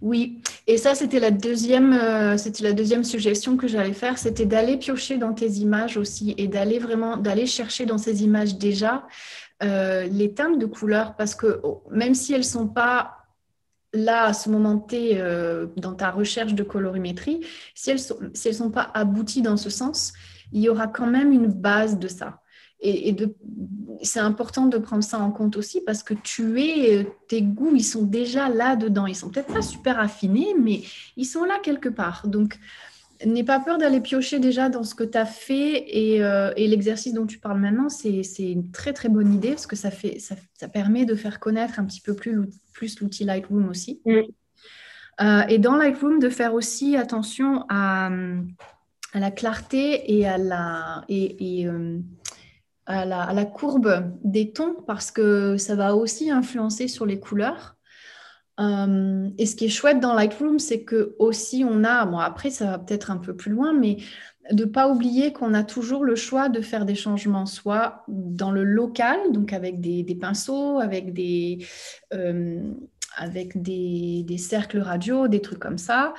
[0.02, 4.46] Oui, et ça, c'était la deuxième, euh, c'était la deuxième suggestion que j'allais faire, c'était
[4.46, 9.06] d'aller piocher dans tes images aussi et d'aller vraiment, d'aller chercher dans ces images déjà
[9.64, 13.19] euh, les teintes de couleurs, parce que oh, même si elles sont pas
[13.94, 17.42] là à ce moment T euh, dans ta recherche de colorimétrie,
[17.74, 20.14] si elles sont, si elles sont pas abouties dans ce sens,
[20.52, 22.42] il y aura quand même une base de ça.
[22.82, 23.16] Et,
[24.02, 27.84] c'est important de prendre ça en compte aussi parce que tu es, tes goûts, ils
[27.84, 29.06] sont déjà là-dedans.
[29.08, 30.84] Ils sont peut-être pas super affinés, mais
[31.18, 32.26] ils sont là quelque part.
[32.26, 32.58] Donc,
[33.26, 36.68] n'aie pas peur d'aller piocher déjà dans ce que tu as fait et, euh, et
[36.68, 40.20] l'exercice dont tu parles maintenant, c'est une très très bonne idée parce que ça, fait,
[40.20, 42.40] ça, ça, permet de faire connaître un petit peu plus,
[42.74, 44.02] plus l'outil Lightroom aussi.
[44.06, 44.20] Mm.
[45.22, 48.10] Euh, et dans Lightroom, de faire aussi attention à,
[49.14, 51.04] à la clarté et à la...
[51.10, 52.00] Et, et, euh,
[52.92, 57.76] à la, courbe des tons parce que ça va aussi influencer sur les couleurs.
[58.60, 62.50] Euh, et ce qui est chouette dans Lightroom, c'est que aussi on a, bon après
[62.50, 63.98] ça va peut-être un peu plus loin, mais
[64.52, 68.64] de pas oublier qu'on a toujours le choix de faire des changements, soit dans le
[68.64, 71.66] local, donc avec des, pinceaux, avec des,
[72.14, 72.74] euh,
[73.16, 76.14] avec des, des, cercles radio, des trucs comme ça,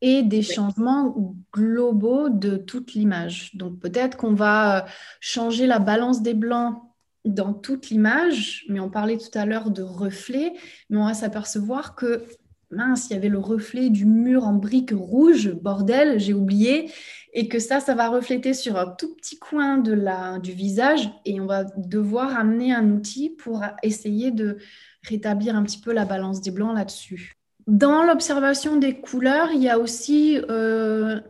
[0.00, 3.54] et des changements globaux de toute l'image.
[3.54, 4.88] Donc peut-être qu'on va euh,
[5.20, 6.82] changer la balance des blancs
[7.24, 10.52] dans toute l'image, mais on parlait tout à l'heure de reflet,
[10.90, 12.24] mais on va s'apercevoir que
[12.70, 16.90] mince, il y avait le reflet du mur en briques rouges, bordel, j'ai oublié,
[17.32, 21.10] et que ça, ça va refléter sur un tout petit coin de la, du visage,
[21.24, 24.58] et on va devoir amener un outil pour essayer de
[25.02, 27.34] rétablir un petit peu la balance des blancs là-dessus.
[27.66, 31.20] Dans l'observation des couleurs, il y a aussi euh,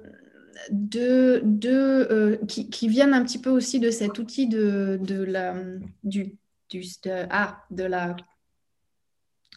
[0.71, 1.43] deux,
[1.75, 5.55] euh, qui, viennent un petit peu aussi de cet outil de, la,
[6.03, 6.37] du,
[7.31, 8.17] ah, de la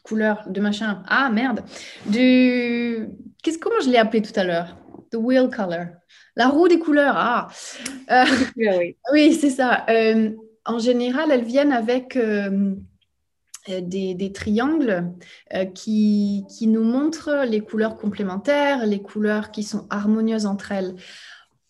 [0.03, 1.03] couleur, de machin.
[1.07, 1.63] Ah, merde.
[2.05, 3.09] Du,
[3.43, 4.77] qu'est-ce, comment je l'ai appelé tout à l'heure?
[5.11, 5.87] The wheel color.
[6.35, 7.15] La roue des couleurs.
[7.17, 7.47] Ah.
[8.11, 8.25] Euh,
[8.57, 9.85] oui, oui c'est ça.
[10.65, 12.17] en général, elles viennent avec
[13.69, 15.11] euh, des, triangles
[15.53, 20.95] euh, qui, qui, nous montrent les couleurs complémentaires, les couleurs qui sont harmonieuses entre elles.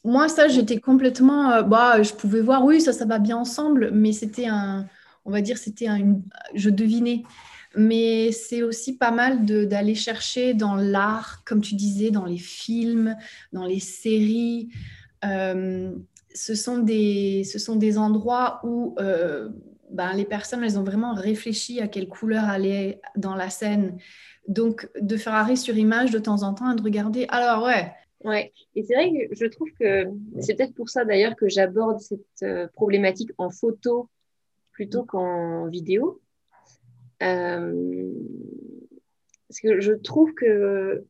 [0.03, 1.51] Moi, ça, j'étais complètement...
[1.51, 4.85] Euh, bah, je pouvais voir, oui, ça, ça va bien ensemble, mais c'était un...
[5.25, 6.19] On va dire, c'était un...
[6.53, 7.23] Je devinais.
[7.75, 13.15] Mais c'est aussi pas mal d'aller chercher dans l'art, comme tu disais, dans les films,
[13.53, 14.69] dans les séries.
[15.21, 18.95] ce, sont des, ce sont des endroits où
[19.89, 23.97] ben, les personnes, elles ont vraiment réfléchi à quelle couleur aller dans la scène.
[24.47, 27.91] Donc, de faire arrêt sur image de temps en temps et de regarder, alors ouais,
[28.23, 30.05] Ouais, et c'est vrai que je trouve que
[30.41, 34.09] c'est peut-être pour ça d'ailleurs que j'aborde cette euh, problématique en photo
[34.71, 36.19] plutôt qu'en vidéo.
[37.21, 38.11] Euh,
[39.47, 41.05] parce que je trouve que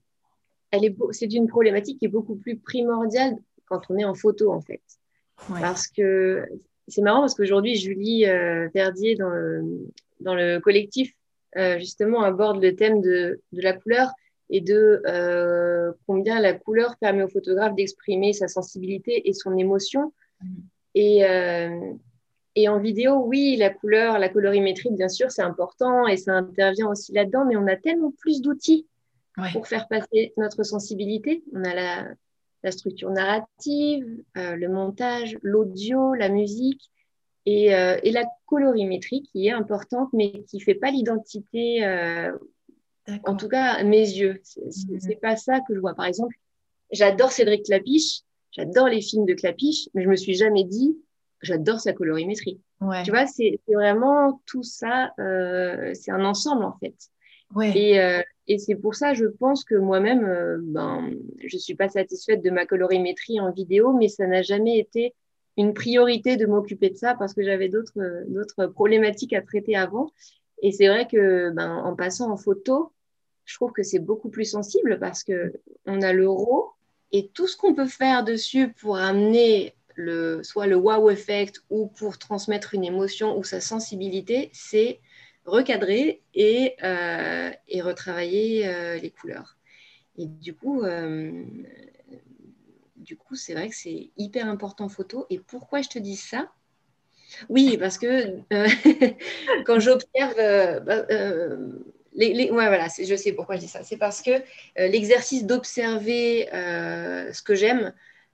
[0.72, 4.52] elle est c'est une problématique qui est beaucoup plus primordiale quand on est en photo
[4.52, 4.82] en fait.
[5.48, 6.46] Parce que
[6.88, 9.64] c'est marrant parce qu'aujourd'hui Julie euh, Verdier dans le,
[10.20, 11.14] dans le collectif
[11.58, 14.10] euh, justement aborde le thème de, de la couleur
[14.50, 20.14] et de euh, combien la couleur permet au photographe d'exprimer sa sensibilité et son émotion.
[20.42, 20.46] Mm.
[20.96, 21.94] Et, euh,
[22.56, 26.90] et en vidéo, oui, la couleur, la colorimétrie, bien sûr, c'est important et ça intervient
[26.90, 28.88] aussi là-dedans, mais on a tellement plus d'outils
[29.54, 31.44] pour faire passer notre sensibilité.
[31.54, 32.08] On a la,
[32.68, 36.92] la structure narrative, euh, le montage, l'audio, la musique
[37.46, 42.32] et, euh, et, la colorimétrie qui est importante, mais qui ne fait pas l'identité euh,
[43.24, 45.20] en tout cas, à mes yeux, c'est n'est mhm.
[45.22, 45.94] pas ça que je vois.
[45.94, 46.36] Par exemple,
[46.92, 50.98] j'adore Cédric Clapiche, j'adore les films de Clapiche, mais je me suis jamais dit,
[51.42, 52.60] j'adore sa colorimétrie.
[53.06, 55.14] Tu vois, c'est vraiment tout ça,
[55.94, 56.96] c'est un ensemble en fait.
[57.62, 61.12] Et, euh, et c'est pour ça, je pense que moi-même, euh, ben,
[61.44, 65.16] je suis pas satisfaite de ma colorimétrie en vidéo, mais ça n'a jamais été
[65.58, 70.12] une priorité de m'occuper de ça parce que j'avais d'autres problématiques à traiter avant.
[70.62, 72.92] Et c'est vrai que ben, en passant en photo,
[73.46, 75.54] je trouve que c'est beaucoup plus sensible parce que
[75.86, 76.74] on a le RAW
[77.12, 81.88] et tout ce qu'on peut faire dessus pour amener le, soit le wow effect ou
[81.88, 85.00] pour transmettre une émotion ou sa sensibilité, c'est
[85.48, 89.58] recadrer et, euh, et retravailler euh, les couleurs.
[90.18, 91.44] Et du coup, euh,
[92.98, 95.26] du coup, c'est vrai que c'est hyper important photo.
[95.30, 96.52] Et pourquoi je te dis ça?
[97.50, 98.40] Oui, parce que
[99.66, 100.36] quand j'observe,
[100.84, 101.06] bah,
[102.14, 103.84] les, voilà, je sais pourquoi je dis ça.
[103.84, 104.32] C'est parce que
[104.76, 107.94] l'exercice d'observer ce que j'aime,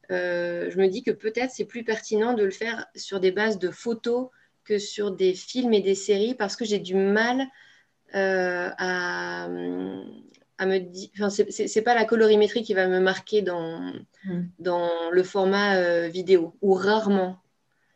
[0.10, 3.72] je me dis que peut-être c'est plus pertinent de le faire sur des bases de
[3.72, 4.30] photos
[4.66, 7.48] que sur des films et des séries parce que j'ai du mal
[8.14, 11.10] à, à, me dire.
[11.16, 13.92] Enfin, c'est pas la colorimétrie qui va me marquer dans,
[14.26, 14.42] mm.
[14.60, 17.44] dans le format vidéo, ou rarement.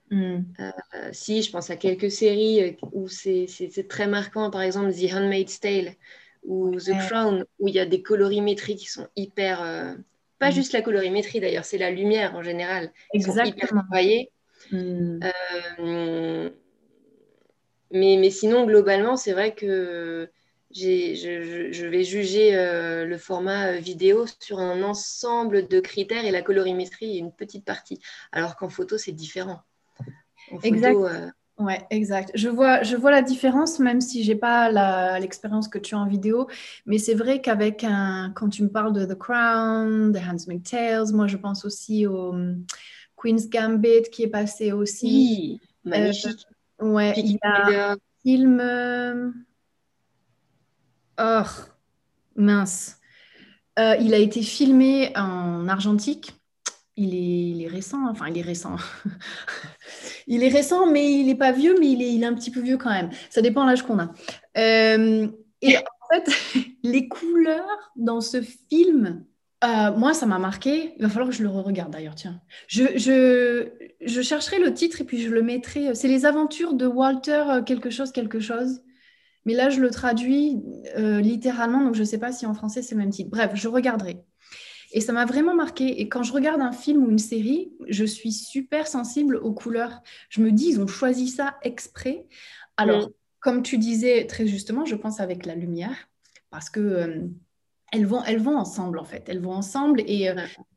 [0.09, 0.39] Mm.
[0.59, 3.47] Euh, si, je pense à quelques séries euh, où c'est
[3.89, 5.93] très marquant, par exemple The Handmaid's Tale
[6.43, 9.61] ou The Crown, où il y a des colorimétries qui sont hyper.
[9.61, 9.93] Euh,
[10.39, 10.53] pas mm.
[10.53, 12.91] juste la colorimétrie d'ailleurs, c'est la lumière en général.
[13.13, 13.45] Exactement.
[13.45, 14.31] Sont hyper travaillées.
[14.71, 15.19] Mm.
[17.91, 20.29] mais, mais sinon, globalement, c'est vrai que
[20.75, 26.41] je, je, je, vais juger le format vidéo sur un ensemble de critères et la
[26.41, 27.99] colorimétrie est une petite partie,
[28.31, 29.61] alors qu'en photo, c'est différent
[30.63, 30.97] exact.
[30.97, 31.29] Euh.
[31.59, 32.31] Ouais, exact.
[32.35, 36.05] Je vois, je vois la différence, même si j'ai pas l'expérience que tu as en
[36.05, 36.47] vidéo.
[36.85, 41.13] Mais c'est vrai qu'avec un, quand tu me parles de The Crown, The Handmaid's Tales,
[41.13, 42.35] moi je pense aussi au
[43.17, 45.59] Queen's Gambit qui est passé aussi.
[45.83, 46.45] Oui, magnifique.
[46.81, 48.59] Euh, ouais, il y a un film.
[48.61, 49.31] Euh,
[51.19, 51.49] oh,
[52.35, 52.99] mince.
[53.77, 56.37] il a été filmé en argentique
[56.97, 58.75] il est, récent, enfin il est récent.
[60.27, 62.51] il est récent, mais il n'est pas vieux, mais il est, il est un petit
[62.51, 63.11] peu vieux quand même.
[63.29, 64.11] Ça dépend de l'âge qu'on a.
[64.57, 65.27] Euh,
[65.61, 66.31] et en fait,
[66.83, 69.23] les couleurs dans ce film,
[69.63, 70.93] euh, moi, ça m'a marqué.
[70.97, 72.41] Il va falloir que je le re-regarde d'ailleurs, tiens.
[72.67, 73.69] Je, je,
[74.01, 75.95] je, chercherai le titre et puis je le mettrai.
[75.95, 78.81] C'est les aventures de Walter euh, quelque chose, quelque chose.
[79.45, 80.61] Mais là, je le traduis
[80.97, 83.29] littéralement, donc je ne sais pas si en français c'est le même titre.
[83.29, 84.25] Bref, je regarderai.
[84.91, 86.01] Et ça m'a vraiment marqué.
[86.01, 90.01] Et quand je regarde un film ou une série, je suis super sensible aux couleurs.
[90.29, 92.25] Je me dis, ils ont choisi ça exprès.
[92.77, 93.11] Alors, mm.
[93.39, 96.09] comme tu disais très justement, je pense avec la lumière,
[96.49, 97.27] parce que euh,
[97.93, 100.35] elles vont, elles vont ensemble en fait, elles vont ensemble et euh,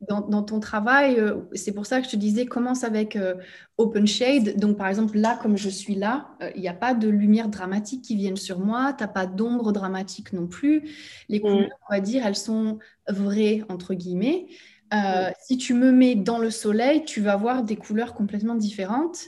[0.09, 3.35] dans, ton travail, euh, c'est pour ça que je te disais, commence avec euh,
[3.79, 4.59] Open Shade.
[4.59, 8.03] Donc par exemple, là, comme je suis là, il n'y a pas de lumière dramatique
[8.03, 10.89] qui viennent sur moi, tu n'as pas d'ombre dramatique non plus.
[11.29, 11.43] Les mmh.
[11.43, 14.47] couleurs, on va dire, elles sont vraies, entre guillemets.
[14.93, 14.97] Mmh.
[15.41, 19.27] Si tu me mets dans le soleil, tu vas voir des couleurs complètement différentes.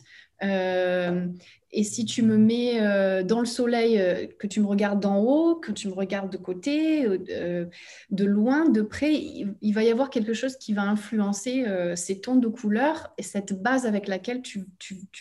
[1.74, 5.18] Et si tu me mets euh, dans le soleil, euh, que tu me regardes d'en
[5.20, 7.66] haut, que tu me regardes de côté, euh,
[8.10, 11.64] de loin, de près, il, va y avoir quelque chose qui va influencer
[11.96, 14.66] ces tons de couleurs et cette base avec laquelle tu,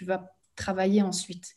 [0.02, 1.56] vas travailler ensuite.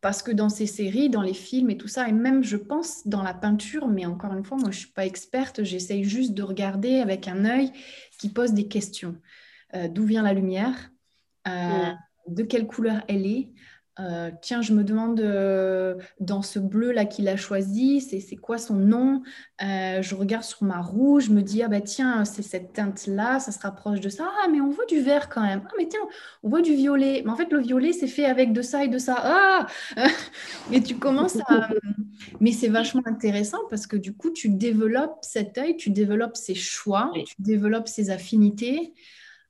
[0.00, 3.06] parce que dans ces séries, dans les films et tout ça, et même je pense
[3.08, 6.34] dans la peinture, mais encore une fois, moi je ne suis pas experte, j'essaye juste
[6.34, 7.72] de regarder avec un œil
[8.20, 9.16] qui pose des questions.
[9.90, 10.90] D'où vient la lumière?
[11.46, 13.52] Mm de quelle couleur elle est,
[13.98, 18.74] euh, tiens, je me demande euh, dans ce bleu-là qu'il a choisi, c'est quoi son
[18.74, 19.22] nom?
[19.62, 23.40] Euh, Je regarde sur ma rouge, je me dis, ah bah tiens, c'est cette teinte-là,
[23.40, 24.30] ça se rapproche de ça.
[24.42, 25.62] Ah, mais on voit du vert quand même.
[25.64, 26.00] Ah, mais tiens,
[26.42, 27.22] on voit du violet.
[27.24, 29.16] Mais en fait, le violet, c'est fait avec de ça et de ça.
[29.18, 29.66] Ah
[30.72, 31.68] Et tu commences à...
[32.40, 36.54] Mais c'est vachement intéressant parce que du coup, tu développes cet œil, tu développes ses
[36.54, 38.94] choix, tu développes ses affinités.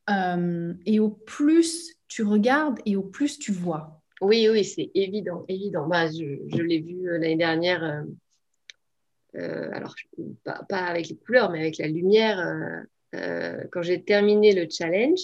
[0.09, 3.97] Et au plus tu regardes et au plus tu vois.
[4.21, 5.87] Oui, oui, c'est évident, évident.
[5.87, 8.03] Bah, je, l'ai vu euh, l'année dernière, euh,
[9.37, 9.95] euh, alors
[10.45, 12.39] pas, avec les couleurs, mais avec la lumière.
[13.13, 15.21] quand j'ai terminé le challenge,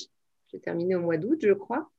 [0.50, 1.90] j'ai terminé au mois d'août, je crois.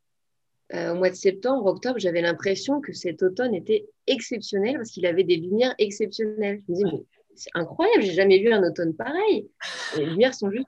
[0.72, 5.24] au mois de septembre, octobre, j'avais l'impression que cet automne était exceptionnel parce qu'il avait
[5.24, 6.62] des lumières exceptionnelles.
[6.68, 7.04] Je me dis, mais
[7.36, 9.50] c'est incroyable, j'ai jamais vu un automne pareil.
[9.98, 10.68] Les lumières sont juste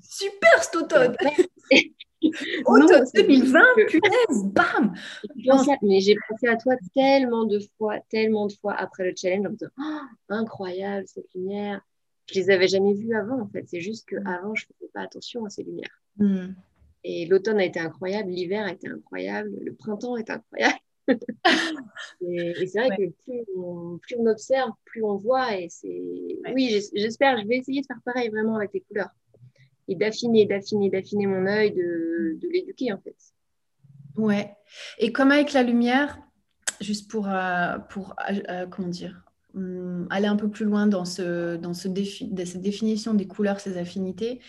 [0.00, 1.16] Super cet automne
[2.66, 4.94] Automne 2020, punaise, bam
[5.82, 9.50] Mais j'ai pensé à toi tellement de fois, tellement de fois après le challenge en
[9.50, 11.80] me disant oh, incroyable cette lumière.
[12.30, 13.64] Je les avais jamais vues avant en fait.
[13.66, 16.00] C'est juste qu'avant, je ne faisais pas attention à ces lumières.
[16.16, 16.52] Hmm.
[17.04, 20.78] Et l'automne a été incroyable, l'hiver a été incroyable, le printemps est incroyable.
[22.20, 25.58] et, c'est vrai que plus on, plus on, observe, plus on voit.
[25.58, 26.00] Et c'est
[26.54, 29.10] oui, j'espère, je vais essayer de faire pareil vraiment avec les couleurs
[29.94, 33.16] d'affiner, d'affiner, d'affiner mon œil, de, l'éduquer en fait.
[34.16, 34.50] Ouais.
[34.98, 36.18] Et comme avec la lumière,
[36.80, 39.22] juste pour, euh, pour euh, euh, comment dire,
[39.54, 43.60] hum, aller un peu plus loin dans, ce, dans ce défi, cette définition des couleurs,
[43.60, 44.40] ces affinités.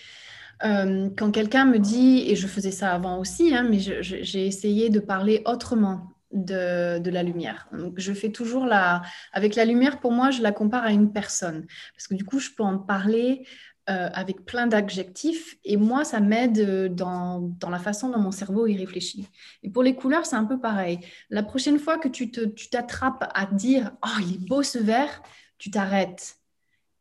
[0.62, 5.00] quand quelqu'un me dit, et je faisais ça avant aussi, hein, mais j'ai essayé de
[5.00, 7.68] parler autrement de, de, la lumière.
[7.78, 9.02] Donc, je fais toujours la...
[9.34, 11.66] Avec la lumière, pour moi, je la compare à une personne.
[11.94, 13.46] Parce que du coup, je peux en parler
[13.90, 18.32] euh, avec plein d'adjectifs et moi, ça m'aide euh, dans, dans, la façon dont mon
[18.32, 19.28] cerveau y réfléchit.
[19.62, 21.00] Et pour les couleurs, c'est un peu pareil.
[21.30, 25.22] La prochaine fois que tu t'attrapes à dire «Oh, il est beau ce vert»,
[25.58, 26.38] tu t'arrêtes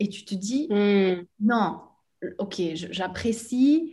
[0.00, 1.24] et tu te dis hmm.
[1.40, 1.82] Non,
[2.38, 3.92] ok, j'apprécie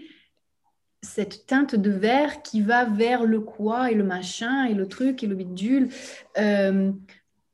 [1.02, 5.24] cette teinte de vert qui va vers le quoi et le machin et le truc
[5.24, 5.90] et le bidule.
[6.38, 6.92] Euh,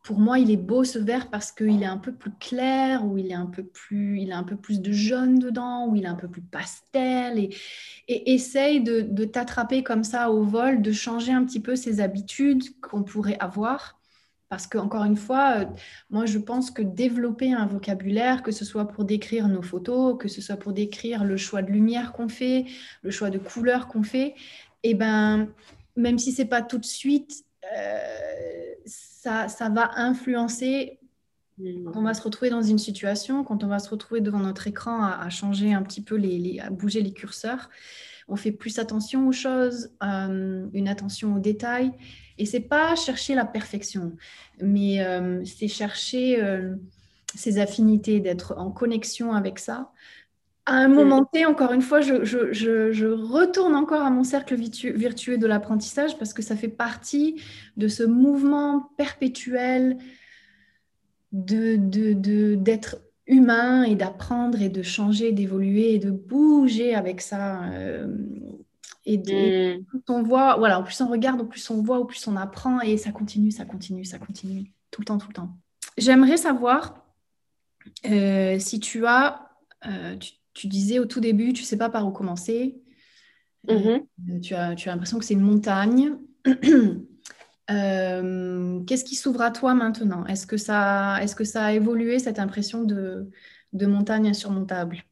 [0.06, 3.18] pour moi, il est beau ce vert parce qu'il est un peu plus clair, ou
[3.18, 6.04] il est un peu plus, il a un peu plus de jaune dedans, ou il
[6.04, 7.40] est un peu plus pastel.
[7.40, 7.50] Et,
[8.08, 12.80] essaye de, de t'attraper comme ça au vol, de changer un petit peu ses habitudes
[12.82, 14.00] qu'on pourrait avoir.
[14.48, 15.66] Parce que, encore une fois, euh,
[16.12, 20.28] moi, je pense que développer un vocabulaire, que ce soit pour décrire nos photos, que
[20.28, 22.66] ce soit pour décrire le choix de lumière qu'on fait,
[23.02, 24.36] le choix de couleur qu'on fait,
[24.84, 25.50] et eh ben,
[25.96, 27.44] même si c'est pas tout de suite,
[27.76, 28.76] euh,
[29.48, 31.00] ça, va influencer
[31.58, 34.68] quand on va se retrouver dans une situation, quand on va se retrouver devant notre
[34.68, 37.70] écran à, changer un petit peu, les, à bouger les curseurs.
[38.28, 41.92] On fait plus attention aux choses, euh, une attention aux détails.
[42.38, 44.18] Et c'est pas chercher la perfection,
[44.62, 46.44] mais euh, c'est chercher
[47.36, 49.92] ses affinités, d'être en connexion avec ça,
[50.66, 51.28] à un moment mm.
[51.32, 56.42] T, encore une fois, je, retourne encore à mon cercle virtueux de l'apprentissage parce que
[56.42, 57.42] ça fait partie
[57.78, 59.98] de ce mouvement perpétuel
[61.32, 67.64] d'être de, humain et d'apprendre et de changer, d'évoluer et de bouger avec ça.
[67.66, 68.08] Euh,
[69.06, 70.02] et de, mm.
[70.10, 73.52] on voit, voilà, plus on regarde, plus on voit, plus on apprend et ça continue,
[73.52, 75.50] ça continue, ça continue, tout le temps, tout le temps.
[75.98, 77.06] J'aimerais savoir
[78.10, 79.48] euh, si tu as,
[79.86, 80.34] euh, tu
[80.68, 82.82] disais au tout début, tu ne sais pas par où commencer.
[83.70, 84.42] Euh, mhm.
[84.42, 86.18] tu as, tu as l'impression que c'est une montagne.
[87.72, 90.24] Euh, qu'est-ce qui s'ouvre à toi maintenant?
[90.28, 93.28] Est-ce que, ça, est que ça a évolué, cette impression de,
[93.74, 95.04] de montagne insurmontable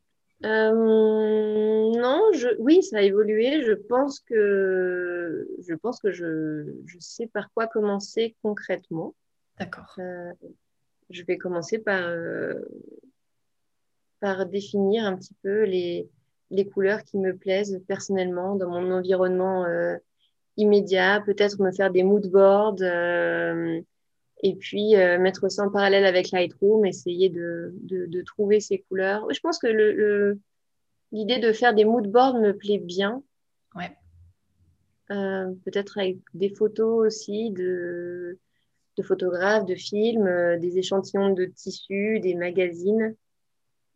[0.46, 3.64] euh, non, je, oui, ça a évolué.
[3.64, 9.16] Je pense que je pense que je, je sais par quoi commencer concrètement.
[9.58, 9.98] D'accord.
[11.10, 12.08] je vais commencer par
[14.24, 16.08] par définir un petit peu les,
[16.50, 19.98] les couleurs qui me plaisent personnellement dans mon environnement euh,
[20.56, 23.82] immédiat, peut-être me faire des mood boards euh,
[24.42, 28.86] et puis euh, mettre ça en parallèle avec Lightroom, essayer de, de, de trouver ces
[28.88, 29.28] couleurs.
[29.30, 30.40] Je pense que le,
[31.12, 33.22] l'idée de faire des mood boards me plaît bien.
[33.76, 33.92] Ouais.
[35.10, 38.40] peut-être avec des photos aussi de,
[38.96, 43.18] de photographes, de films, des échantillons de tissus, des magazines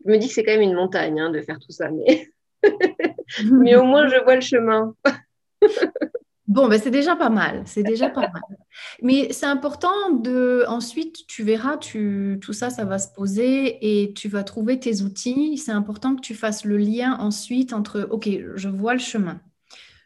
[0.05, 2.29] je me dis que c'est quand même une montagne hein, de faire tout ça, mais...
[3.51, 4.95] mais au moins je vois le chemin.
[6.47, 8.57] Bon, ben c'est déjà pas mal, c'est déjà pas mal.
[9.01, 14.13] Mais c'est important de, ensuite, tu verras, tu, tout ça, ça va se poser et
[14.13, 15.57] tu vas trouver tes outils.
[15.57, 19.41] C'est important que tu fasses le lien ensuite entre, OK, je vois le chemin,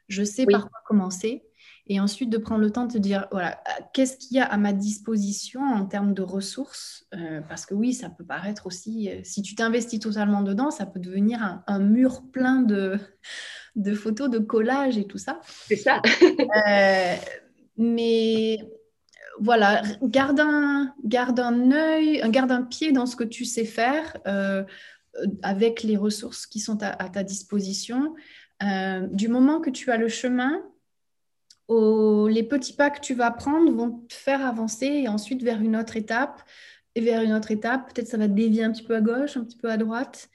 [0.08, 1.44] je sais par quoi commencer
[1.92, 3.62] et ensuite de prendre le temps de te dire, voilà,
[3.92, 7.92] qu'est-ce qu'il y a à ma disposition en termes de ressources euh, Parce que oui,
[7.92, 12.24] ça peut paraître aussi, euh, si tu t'investis totalement dedans, ça peut devenir un, mur
[12.32, 12.98] plein de,
[13.76, 15.42] de, photos, de collages et tout ça.
[15.68, 16.02] C'est ça.
[16.22, 17.16] Euh,
[17.78, 18.60] mais
[19.42, 24.16] voilà, garde un, garde un œil, garde un pied dans ce que tu sais faire
[25.44, 28.16] avec les ressources qui sont à ta disposition.
[29.12, 30.62] du moment que tu as le chemin,
[32.28, 35.76] les petits pas que tu vas prendre vont te faire avancer et ensuite vers une
[35.76, 36.42] autre étape.
[36.96, 39.38] Et vers une autre étape, peut-être ça va te dévier un petit peu à gauche,
[39.38, 40.30] un petit peu à droite.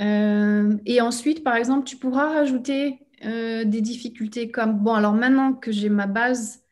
[0.00, 5.54] Euh, et ensuite, par exemple, tu pourras rajouter euh, des difficultés comme, bon, alors maintenant
[5.54, 6.62] que j'ai ma base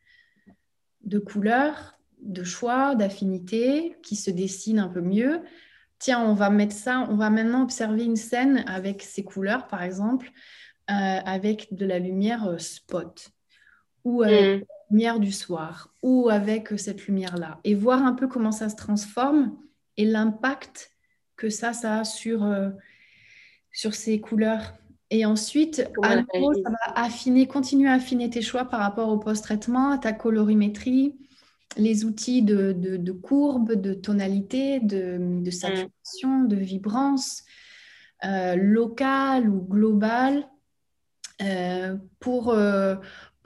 [1.01, 5.41] de couleurs, de choix, d'affinité qui se dessine un peu mieux,
[5.99, 9.81] tiens, on va mettre ça, on va maintenant observer une scène avec ces couleurs, par
[9.81, 10.31] exemple,
[10.89, 13.31] euh, avec de la lumière spot
[14.07, 14.59] ou avec mm.
[14.59, 18.75] la lumière du soir, ou avec cette lumière-là, et voir un peu comment ça se
[18.75, 19.57] transforme
[19.97, 20.91] et l'impact
[21.35, 22.69] que ça, ça a sur, euh,
[23.73, 24.73] sur ces couleurs.
[25.09, 29.17] Et ensuite, à nouveau, ça va affiner, continuer à affiner tes choix par rapport au
[29.17, 31.15] post-traitement, à ta colorimétrie,
[31.75, 35.51] les outils de, de, courbe, de tonalité, de, de mm.
[35.51, 37.43] saturation, de vibrance,
[38.23, 40.47] euh, locale ou globale,
[41.41, 42.55] euh, pour,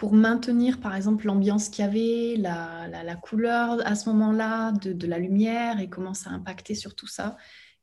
[0.02, 4.94] pour maintenir, par exemple, l'ambiance qu'il y avait, la, la, couleur à ce moment-là, de,
[4.94, 7.38] de, la lumière et comment ça a impacté sur tout ça.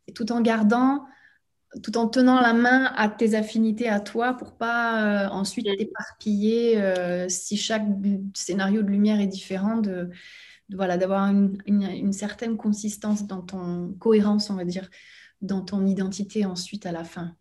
[0.08, 1.06] Et tout en gardant,
[1.84, 6.82] tout en tenant la main à tes affinités à toi pour pas euh, ensuite t'éparpiller
[6.82, 7.86] euh, si chaque
[8.34, 10.10] scénario de lumière est différent, de,
[10.74, 14.90] voilà, d'avoir une, une, certaine consistance dans ton cohérence, on va dire,
[15.40, 17.36] dans ton identité ensuite à la fin.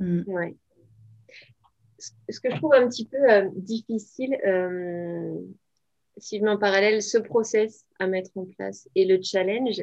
[0.00, 0.22] Mm.
[0.26, 0.56] Ouais
[2.28, 5.34] ce que je trouve un petit peu euh, difficile, euh,
[6.16, 9.82] si je mets en parallèle ce process à mettre en place et le challenge,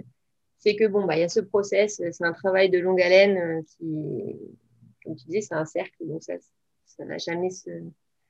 [0.58, 3.38] c'est que bon, bah, il y a ce process, c'est un travail de longue haleine
[3.38, 4.36] euh, qui,
[5.04, 6.34] comme tu disais, c'est un cercle, donc ça,
[6.86, 7.70] ça va jamais se,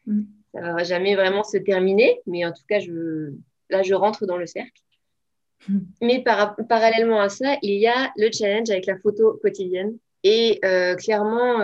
[0.05, 0.23] mm.
[0.53, 3.33] ça va jamais vraiment se terminer, mais en tout cas, je,
[3.69, 4.81] là, je rentre dans le cercle.
[5.67, 5.79] Mm.
[6.01, 9.97] Mais parallèlement à ça, il y a le challenge avec la photo quotidienne.
[10.25, 10.61] Et
[10.99, 11.59] clairement,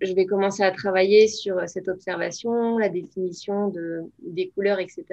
[0.00, 5.04] je vais commencer à travailler sur cette observation, la définition de, des couleurs, etc.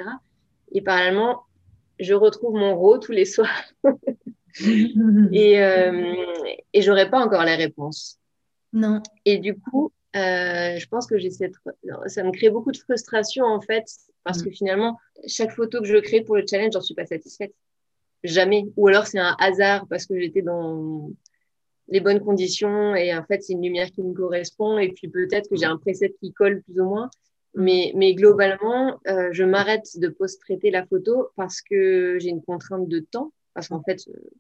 [0.71, 1.43] Et parallèlement,
[1.99, 3.63] je retrouve mon rôle tous les soirs.
[5.31, 6.15] et euh,
[6.73, 8.17] et j'aurais pas encore les réponses.
[8.73, 9.01] Non.
[9.25, 11.55] Et du coup, euh, je pense que j'ai cette...
[12.07, 13.85] ça me crée beaucoup de frustration en fait,
[14.23, 14.43] parce mm.
[14.43, 17.53] que finalement, chaque photo que je crée pour le challenge, j'en suis pas satisfaite.
[18.23, 18.65] Jamais.
[18.77, 21.11] Ou alors c'est un hasard parce que j'étais dans
[21.91, 25.49] les bonnes conditions et en fait c'est une lumière qui me correspond et puis peut-être
[25.49, 27.09] que j'ai un preset qui colle plus ou moins.
[27.53, 32.87] Mais, mais globalement euh, je m'arrête de post-traiter la photo parce que j'ai une contrainte
[32.87, 33.33] de temps.
[33.53, 33.99] Parce qu'en fait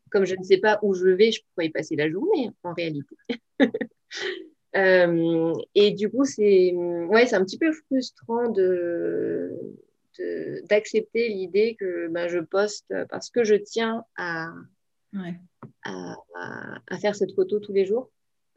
[0.09, 2.73] comme je ne sais pas où je vais je pourrais y passer la journée en
[2.73, 3.15] réalité.
[4.77, 8.47] Euh, et du coup c'est ouais c'est un petit peu frustrant
[10.69, 14.47] d'accepter l'idée que ben, je poste parce que je tiens à,
[15.83, 16.15] à,
[16.99, 18.09] faire cette photo tous les jours.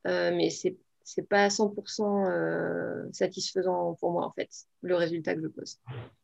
[0.06, 0.76] Euh, mais c'est
[1.06, 4.48] c'est pas 100% euh, satisfaisant pour moi en fait
[4.80, 5.82] le résultat que je poste.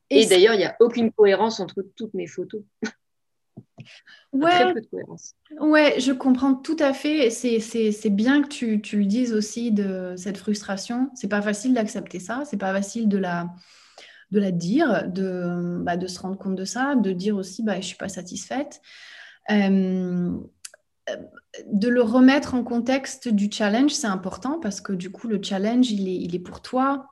[0.08, 2.62] Et, d'ailleurs, il n'y a aucune cohérence entre toutes mes photos.
[4.32, 5.34] Ouais, Très peu de cohérence.
[5.58, 7.30] Ouais, je comprends tout à fait.
[7.30, 11.10] C'est bien que tu, tu, le dises aussi de cette frustration.
[11.14, 12.42] C'est pas facile d'accepter ça.
[12.44, 13.48] C'est pas facile de la,
[14.30, 17.80] de la dire, de, bah, de se rendre compte de ça, de dire aussi bah,
[17.80, 18.80] je suis pas satisfaite.
[19.50, 20.32] Euh,
[21.66, 25.90] de le remettre en contexte du challenge, c'est important parce que du coup, le challenge,
[25.90, 27.06] il est, il est pour toi.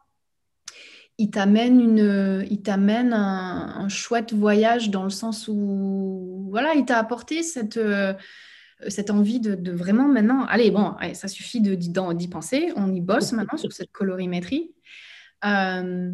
[1.18, 6.98] Il t'amène une, il t'amène un, chouette voyage dans le sens où, voilà, il t'a
[6.98, 8.14] apporté cette, euh,
[8.86, 13.32] cette envie de, vraiment maintenant, allez, bon, ça suffit de, d'y penser, on y bosse
[13.32, 14.70] maintenant sur cette colorimétrie.
[15.44, 16.12] Euh,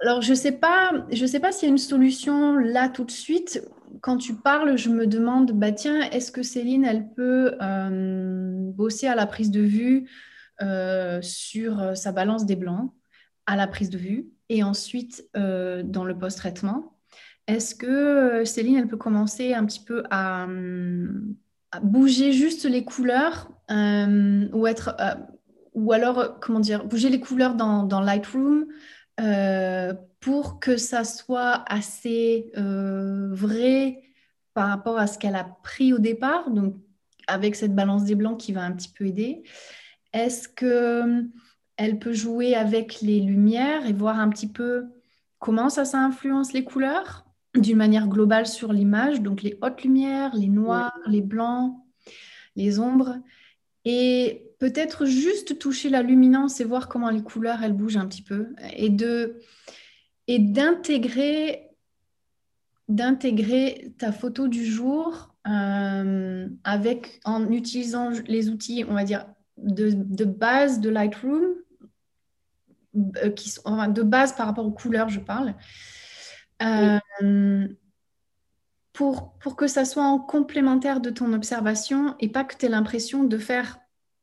[0.00, 3.04] alors, je ne sais pas, je sais pas s'il y a une solution là tout
[3.04, 3.62] de suite.
[4.00, 9.06] Quand tu parles, je me demande, bah tiens, est-ce que Céline, elle peut euh, bosser
[9.06, 10.08] à la prise de vue
[10.62, 12.92] euh, sur euh, sa balance des blancs,
[13.46, 16.92] à la prise de vue, et ensuite dans le post-traitement?
[17.46, 20.46] Est-ce que Céline, elle peut commencer un petit peu à,
[21.82, 24.96] bouger juste les couleurs ou être
[25.74, 28.66] ou alors, comment dire, bouger les couleurs dans, dans Lightroom
[30.20, 34.02] pour que ça soit assez euh, vrai
[34.54, 36.74] par rapport à ce qu'elle a pris au départ, donc
[37.26, 39.42] avec cette balance des blancs qui va un petit peu aider.
[40.12, 41.24] Est-ce que
[41.76, 44.86] elle peut jouer avec les lumières et voir un petit peu
[45.38, 50.34] comment ça, ça influence les couleurs d'une manière globale sur l'image, donc les hautes lumières,
[50.34, 51.76] les noirs, les blancs,
[52.54, 53.16] les ombres,
[53.84, 58.22] et peut-être juste toucher la luminance et voir comment les couleurs, elles bougent un petit
[58.22, 59.40] peu, et de
[60.28, 61.62] et d'intégrer
[62.88, 69.26] d'intégrer ta photo du jour euh, avec en utilisant les outils, on va dire
[69.56, 71.56] de, de base de Lightroom,
[72.96, 75.54] euh, qui sont de base par rapport aux couleurs, je parle.
[76.62, 77.68] Euh,
[78.92, 82.70] pour, pour que ça soit en complémentaire de ton observation et pas que tu aies
[82.70, 83.78] l'impression de faire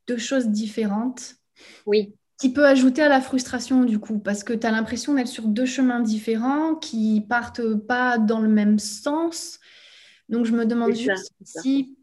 [0.06, 1.36] deux choses différentes.
[1.86, 2.14] Oui.
[2.40, 5.46] Qui peut ajouter à la frustration du coup, parce que tu as l'impression d'être sur
[5.46, 9.60] deux chemins différents qui partent pas dans le même sens.
[10.28, 11.96] Donc je me demande juste si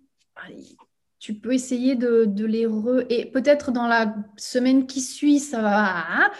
[1.19, 3.03] tu peux essayer de, de les re...
[3.09, 6.31] Et peut-être dans la semaine qui suit, ça va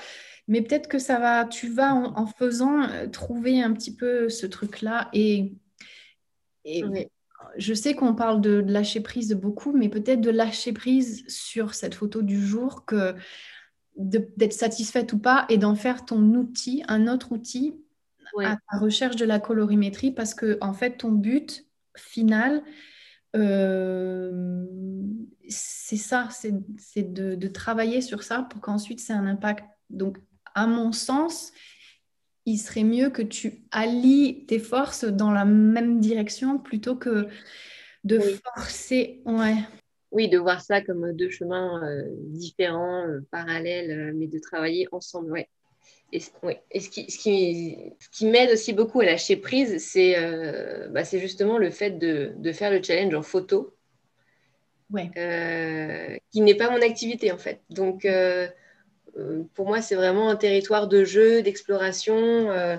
[0.51, 4.45] mais peut-être que ça va, tu vas en, faisant euh, trouver un petit peu ce
[4.45, 5.09] truc-là.
[5.14, 5.53] Et,
[6.66, 6.84] et
[7.58, 11.74] je sais qu'on parle de, lâcher prise de beaucoup, mais peut-être de lâcher prise sur
[11.74, 13.16] cette photo du jour, que
[13.97, 17.76] d'être satisfaite ou pas, et d'en faire ton outil, un autre outil
[18.39, 21.66] à la recherche de la colorimétrie, parce que en fait, ton but
[21.97, 22.64] final,
[23.36, 24.66] euh,
[25.49, 29.66] c'est ça, c'est de, de, travailler sur ça pour qu'ensuite c'est un impact.
[29.89, 30.18] Donc,
[30.56, 31.52] à mon sens,
[32.46, 37.28] il serait mieux que tu allies tes forces dans la même direction plutôt que
[38.04, 38.20] de
[38.56, 39.22] forcer.
[39.26, 39.56] Ouais.
[40.12, 44.88] Oui, de voir ça comme deux chemins euh, différents, euh, parallèles, euh, mais de travailler
[44.92, 45.32] ensemble.
[45.32, 45.48] Ouais.
[46.12, 47.78] Et, ce qui, ce qui,
[48.12, 50.18] qui m'aide aussi beaucoup à lâcher prise, c'est
[50.89, 53.74] bah, justement le fait de, de, faire le challenge en photo,
[54.92, 56.20] ouais.
[56.34, 57.62] qui n'est pas mon activité en fait.
[57.70, 58.50] Donc, euh,
[59.53, 62.16] pour moi, c'est vraiment un territoire de jeu, d'exploration.
[62.16, 62.78] Euh,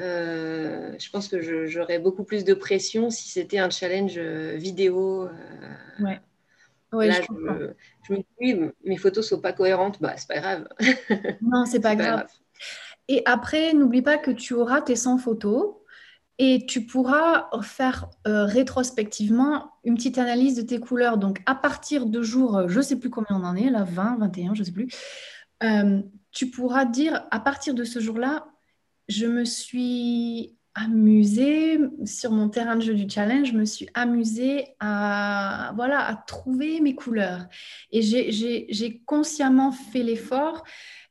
[0.00, 5.28] euh, je pense que j'aurais beaucoup plus de pression si c'était un challenge vidéo.
[6.00, 6.20] ouais.
[6.92, 10.68] je, me dis, oui, mes photos sont pas cohérentes, bah, c'est pas grave.
[11.42, 12.26] Non, c'est pas, pas grave.
[13.08, 15.74] Et après, n'oublie pas que tu auras tes 100 photos
[16.38, 21.16] et tu pourras faire rétrospectivement une petite analyse de tes couleurs.
[21.16, 24.18] Donc, à partir de jours, je ne sais plus combien on en est, là, 20,
[24.18, 24.88] 21, je ne sais plus,
[25.62, 26.02] euh,
[26.32, 28.46] tu pourras dire à partir de ce jour-là,
[29.08, 34.74] je me suis amusée sur mon terrain de jeu du challenge, je me suis amusée
[34.78, 37.46] à, voilà, à trouver mes couleurs.
[37.90, 40.64] Et j'ai consciemment fait l'effort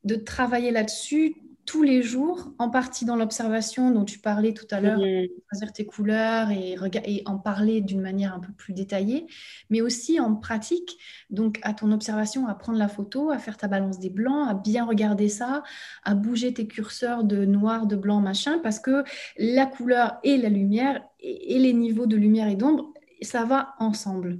[0.03, 1.35] de travailler là-dessus
[1.65, 5.27] tous les jours, en partie dans l'observation dont tu parlais tout à l'heure, mmh.
[5.49, 9.25] choisir tes couleurs et, et en parler d'une manière un peu plus détaillée,
[9.69, 10.97] mais aussi en pratique,
[11.29, 14.53] donc à ton observation, à prendre la photo, à faire ta balance des blancs, à
[14.53, 15.63] bien regarder ça,
[16.03, 19.03] à bouger tes curseurs de noir, de blanc, machin, parce que
[19.37, 24.39] la couleur et la lumière et les niveaux de lumière et d'ombre, ça va ensemble.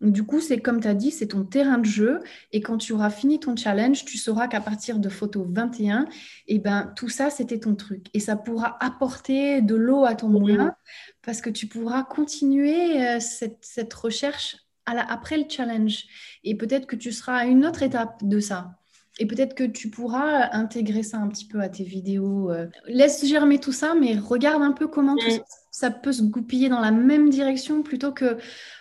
[0.00, 2.20] Du coup, c'est comme tu as dit, c'est ton terrain de jeu.
[2.52, 6.06] Et quand tu auras fini ton challenge, tu sauras qu'à partir de photo 21,
[6.48, 8.06] eh ben, tout ça, c'était ton truc.
[8.12, 10.74] Et ça pourra apporter de l'eau à ton moulin
[11.22, 16.04] parce que tu pourras continuer euh, cette, recherche après le challenge.
[16.42, 18.76] Et peut-être que tu seras à une autre étape de ça.
[19.20, 22.50] Et peut-être que tu pourras intégrer ça un petit peu à tes vidéos.
[22.50, 22.66] Euh.
[22.86, 25.44] Laisse germer tout ça, mais regarde un peu comment tout ça,
[25.90, 28.36] peut se goupiller dans la même direction plutôt que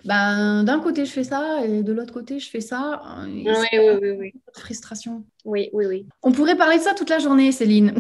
[0.06, 3.02] ben, d'un côté je fais ça et de l'autre côté je fais ça.
[3.26, 4.34] Oui, oui, oui, oui.
[4.54, 5.26] Frustration.
[5.46, 6.08] Oui, oui, oui.
[6.22, 7.94] On pourrait parler de ça toute la journée, Céline.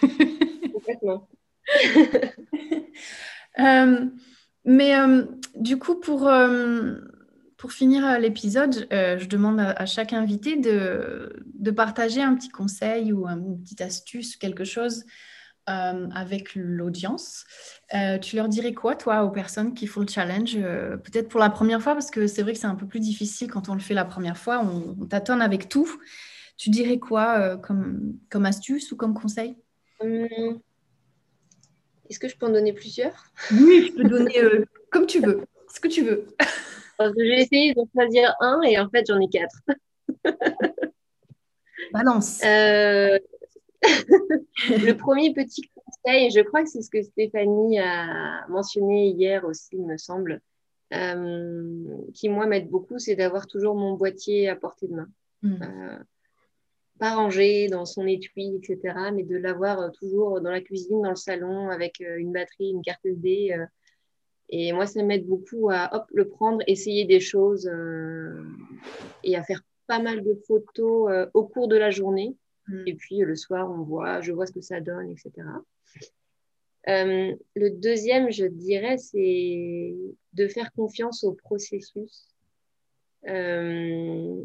[0.72, 1.28] Complètement.
[3.58, 4.04] Euh,
[4.66, 6.28] mais euh, du coup, pour
[7.56, 13.12] pour finir euh, l'épisode, euh, je demande à, chaque invité de, partager un petit conseil
[13.12, 15.04] ou une petite astuce, quelque chose
[15.68, 17.44] euh, avec l'audience.
[18.22, 21.82] tu leur dirais quoi, toi, aux personnes qui font le challenge Peut-être pour la première
[21.82, 23.94] fois, parce que c'est vrai que c'est un peu plus difficile quand on le fait
[23.94, 25.88] la première fois, on, on tâtonne avec tout.
[26.56, 29.56] Tu dirais quoi comme, comme astuce ou comme conseil?
[30.00, 30.60] Hum,
[32.08, 33.24] Est-ce que je peux en donner plusieurs?
[33.52, 34.40] Oui, je peux donner
[34.90, 35.44] comme tu veux,
[35.74, 36.26] ce que tu veux.
[37.16, 39.60] j'ai essayé de choisir un et en fait, j'en ai quatre.
[41.92, 42.40] Balance.
[44.70, 49.44] Euh, le premier petit conseil, je crois que c'est ce que Stéphanie a mentionné hier
[49.44, 50.40] aussi, il me semble,
[50.94, 51.84] euh,
[52.14, 55.08] qui moi m'aide beaucoup, c'est d'avoir toujours mon boîtier à portée de main.
[55.42, 55.62] Hmm.
[55.62, 55.98] Euh,
[56.98, 61.16] pas rangé dans son étui, etc., mais de l'avoir toujours dans la cuisine, dans le
[61.16, 63.54] salon, avec une batterie, une carte SD
[64.48, 68.44] et moi, ça m'aide beaucoup à hop, le prendre, essayer des choses euh,
[69.24, 72.36] et à faire pas mal de photos euh, au cours de la journée.
[72.68, 72.82] Mm.
[72.86, 75.32] Et puis le soir, on voit, je vois ce que ça donne, etc.
[76.88, 79.94] Euh, le deuxième, je dirais, c'est
[80.34, 82.28] de faire confiance au processus.
[83.26, 84.40] Euh,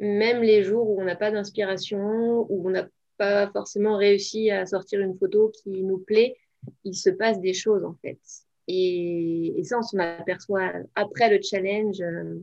[0.00, 2.88] même les jours où on n'a pas d'inspiration, où on n'a
[3.18, 6.36] pas forcément réussi à sortir une photo qui nous plaît,
[6.84, 8.18] il se passe des choses en fait.
[8.66, 12.00] Et, ça, on s'en aperçoit après le challenge.
[12.00, 12.38] Euh,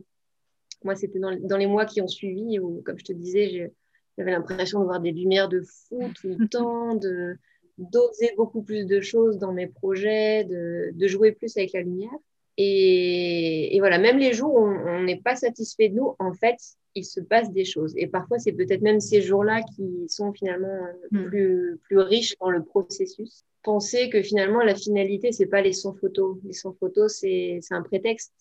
[0.84, 3.72] moi, c'était dans, dans, les mois qui ont suivi où, comme je te disais,
[4.16, 7.36] j'avais l'impression de voir des lumières de fou tout le temps, de
[7.78, 12.10] d'oser beaucoup plus de choses dans mes projets, de, de jouer plus avec la lumière.
[12.58, 16.56] Et, et, voilà, même les jours où on n'est pas satisfait de nous, en fait,
[16.94, 17.94] il se passe des choses.
[17.96, 21.24] Et parfois, c'est peut-être même ces jours-là qui sont finalement mm.
[21.24, 23.44] plus, plus riches dans le processus.
[23.62, 26.36] Penser que finalement, la finalité, c'est pas les 100 photos.
[26.44, 28.32] Les 100 photos, c'est un prétexte.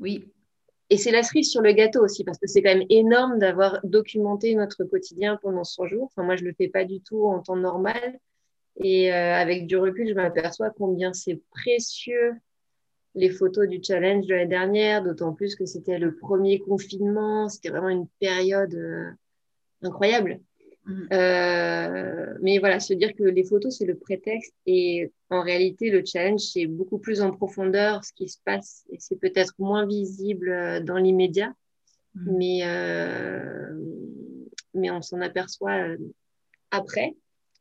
[0.00, 0.24] Oui.
[0.90, 3.78] Et c'est la cerise sur le gâteau aussi, parce que c'est quand même énorme d'avoir
[3.84, 6.10] documenté notre quotidien pendant 100 jours.
[6.10, 8.18] Enfin, moi, je le fais pas du tout en temps normal.
[8.82, 12.34] Et euh, avec du recul, je m'aperçois combien c'est précieux
[13.14, 17.70] les photos du challenge de l'année dernière, d'autant plus que c'était le premier confinement, c'était
[17.70, 19.10] vraiment une période euh,
[19.82, 20.40] incroyable.
[20.86, 21.06] Mm.
[21.12, 26.02] Euh, mais voilà, se dire que les photos, c'est le prétexte et en réalité, le
[26.04, 30.50] challenge, c'est beaucoup plus en profondeur ce qui se passe et c'est peut-être moins visible
[30.50, 31.52] euh, dans l'immédiat,
[32.14, 32.36] mm.
[32.36, 32.62] mais,
[34.74, 35.96] mais on s'en aperçoit
[36.70, 37.14] après.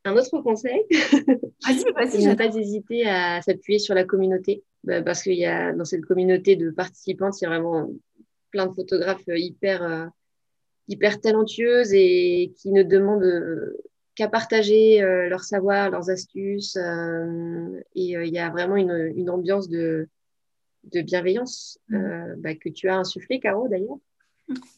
[0.05, 4.63] Un autre conseil, c'est ne pas hésiter à s'appuyer sur la communauté.
[4.83, 7.89] Bah, parce qu'il y a dans cette communauté de participantes, il y a vraiment
[8.51, 10.05] plein de photographes hyper, euh,
[10.89, 13.77] hyper talentueuses et qui ne demandent euh,
[14.15, 16.75] qu'à partager euh, leur savoir, leurs astuces.
[16.75, 20.09] et il y a vraiment une, une ambiance de,
[20.91, 22.33] de bienveillance mmh.
[22.39, 23.99] bah, que tu as insufflé, Caro, d'ailleurs.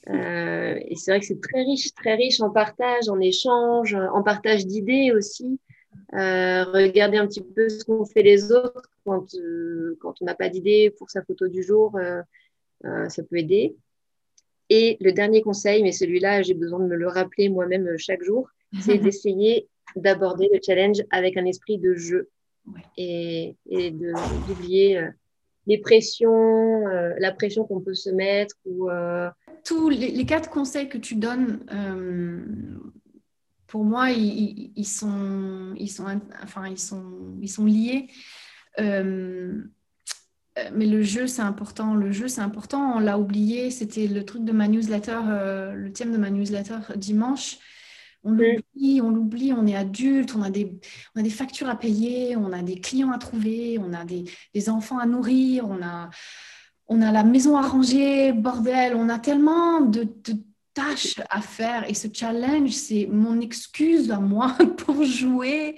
[0.07, 4.67] et c'est vrai que c'est très riche, très riche en partage, en échange, en partage
[4.67, 5.59] d'idées aussi.
[6.13, 10.35] Euh, regarder un petit peu ce qu'ont fait les autres quand, euh, quand on n'a
[10.35, 12.21] pas d'idée pour sa photo du jour, euh,
[13.09, 13.75] ça peut aider.
[14.73, 18.47] Et le dernier conseil, mais celui-là, j'ai besoin de me le rappeler moi-même chaque jour,
[18.79, 19.67] c'est d'essayer
[19.97, 22.29] d'aborder le challenge avec un esprit de jeu
[22.97, 25.09] et, et d'oublier
[25.67, 28.55] les pressions, la pression qu'on peut se mettre.
[28.63, 28.89] Ou,
[29.65, 31.59] Tous les, les, quatre conseils que tu donnes
[33.67, 36.05] pour moi, ils, sont, ils, sont,
[36.41, 38.07] enfin, ils, sont, ils sont liés.
[40.73, 41.95] Mais le jeu, c'est important.
[41.95, 42.95] Le jeu, c'est important.
[42.95, 43.71] On l'a oublié.
[43.71, 47.57] C'était le truc de ma newsletter, euh, le thème de ma newsletter dimanche.
[48.23, 50.79] On l'oublie, on l'oublie, on est adulte, on a, des,
[51.15, 54.25] on a des factures à payer, on a des clients à trouver, on a des,
[54.53, 56.11] des enfants à nourrir, on a,
[56.87, 60.35] on a la maison à ranger, bordel, on a tellement de, de
[60.73, 61.89] tâche à faire.
[61.89, 65.77] Et ce challenge, c'est mon excuse à moi pour jouer,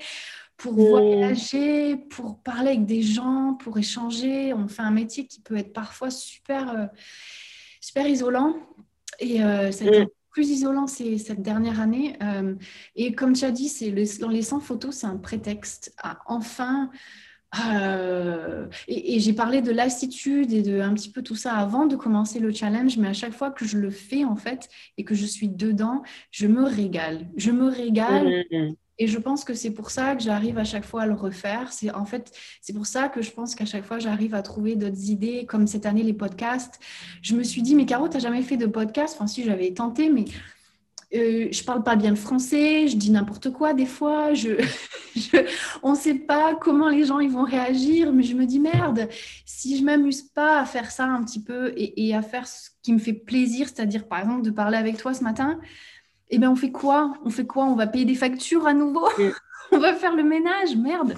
[0.58, 0.88] pour mm.
[0.88, 4.54] voyager, pour parler avec des gens, pour échanger.
[4.54, 6.86] On fait un métier qui peut être parfois super, euh,
[7.82, 8.56] super isolant
[9.20, 10.10] et euh, ça a été mm.
[10.32, 12.18] plus isolant cette dernière année.
[12.22, 12.56] Euh,
[12.96, 16.90] et comme tu as dit, c'est dans les 100 photos, c'est un prétexte à enfin
[17.72, 21.96] euh, et, j'ai parlé de lassitude et de un petit peu tout ça avant de
[21.96, 25.14] commencer le challenge, mais à chaque fois que je le fais en fait et que
[25.14, 27.28] je suis dedans, je me régale.
[27.38, 28.44] Je me régale.
[28.52, 28.74] Mmh.
[29.00, 31.74] Et je pense que c'est pour ça que j'arrive à chaque fois à le refaire.
[31.74, 32.32] C'est en fait,
[32.62, 35.68] c'est pour ça que je pense qu'à chaque fois j'arrive à trouver d'autres idées, comme
[35.68, 36.80] cette année les podcasts.
[37.22, 39.16] Je me suis dit, mais Caro, tu n'as jamais fait de podcast?
[39.18, 40.26] Enfin, si j'avais tenté, mais
[41.16, 44.50] euh, je parle pas bien le français, je dis n'importe quoi des fois, je,
[45.84, 49.08] on ne sait pas comment les gens ils vont réagir, mais je me dis merde,
[49.46, 52.94] si je m'amuse pas à faire ça un petit peu et, à faire ce qui
[52.94, 55.60] me fait plaisir, c'est-à-dire par exemple de parler avec toi ce matin,
[56.36, 57.14] eh bien on fait quoi?
[57.26, 57.66] On fait quoi?
[57.66, 59.08] On va payer des factures à nouveau?
[59.72, 61.16] On va faire le ménage, merde.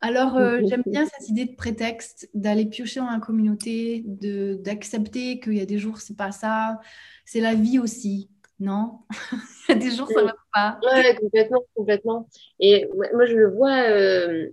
[0.00, 5.54] Alors, euh, j'aime bien cette idée de prétexte, d'aller piocher dans la communauté, d'accepter qu'il
[5.54, 6.80] y a des jours, c'est pas ça,
[7.24, 8.30] c'est la vie aussi
[8.62, 9.00] non?
[9.68, 10.80] Il y a des jours, ça ne va pas.
[10.82, 12.28] Oui, complètement, complètement.
[12.60, 14.48] Et moi, je le vois euh,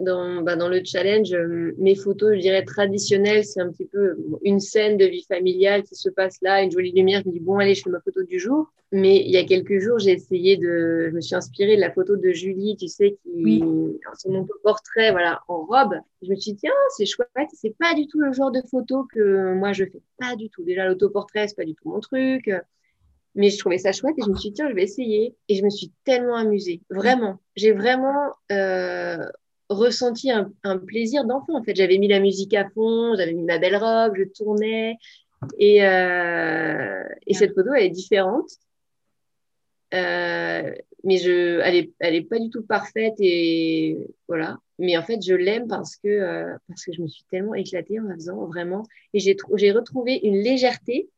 [0.00, 1.32] dans, bah, dans le challenge.
[1.32, 5.82] Euh, mes photos, je dirais, traditionnelles, c'est un petit peu une scène de vie familiale
[5.82, 7.22] qui se passe là, une jolie lumière.
[7.24, 8.72] Je me dis, bon, allez, je fais ma photo du jour.
[8.92, 11.08] Mais il y a quelques jours, j'ai essayé de.
[11.10, 13.42] Je me suis inspirée de la photo de Julie, tu sais, qui.
[13.44, 13.62] Oui.
[14.16, 15.94] Son portrait, voilà, en robe.
[16.22, 17.28] Je me suis dit, tiens, c'est chouette.
[17.52, 20.02] C'est pas du tout le genre de photo que moi je fais.
[20.18, 20.64] Pas du tout.
[20.64, 22.50] Déjà, l'autoportrait, c'est pas du tout mon truc.
[23.36, 25.36] Mais je trouvais ça chouette et je me suis dit, tiens, je vais essayer.
[25.48, 26.82] Et je me suis tellement amusée.
[26.90, 27.38] Vraiment.
[27.54, 29.24] J'ai vraiment euh,
[29.70, 31.56] ressenti un, plaisir d'enfant.
[31.56, 34.96] En fait, j'avais mis la musique à fond, j'avais mis ma belle robe, je tournais.
[35.58, 38.50] Et, euh, et cette photo, elle est différente.
[39.94, 43.96] Euh, mais je, elle est, elle est pas du tout parfaite et
[44.28, 44.58] voilà.
[44.78, 48.00] Mais en fait, je l'aime parce que, euh, parce que je me suis tellement éclatée
[48.00, 48.84] en la faisant, vraiment.
[49.14, 51.08] Et j'ai, j'ai retrouvé une légèreté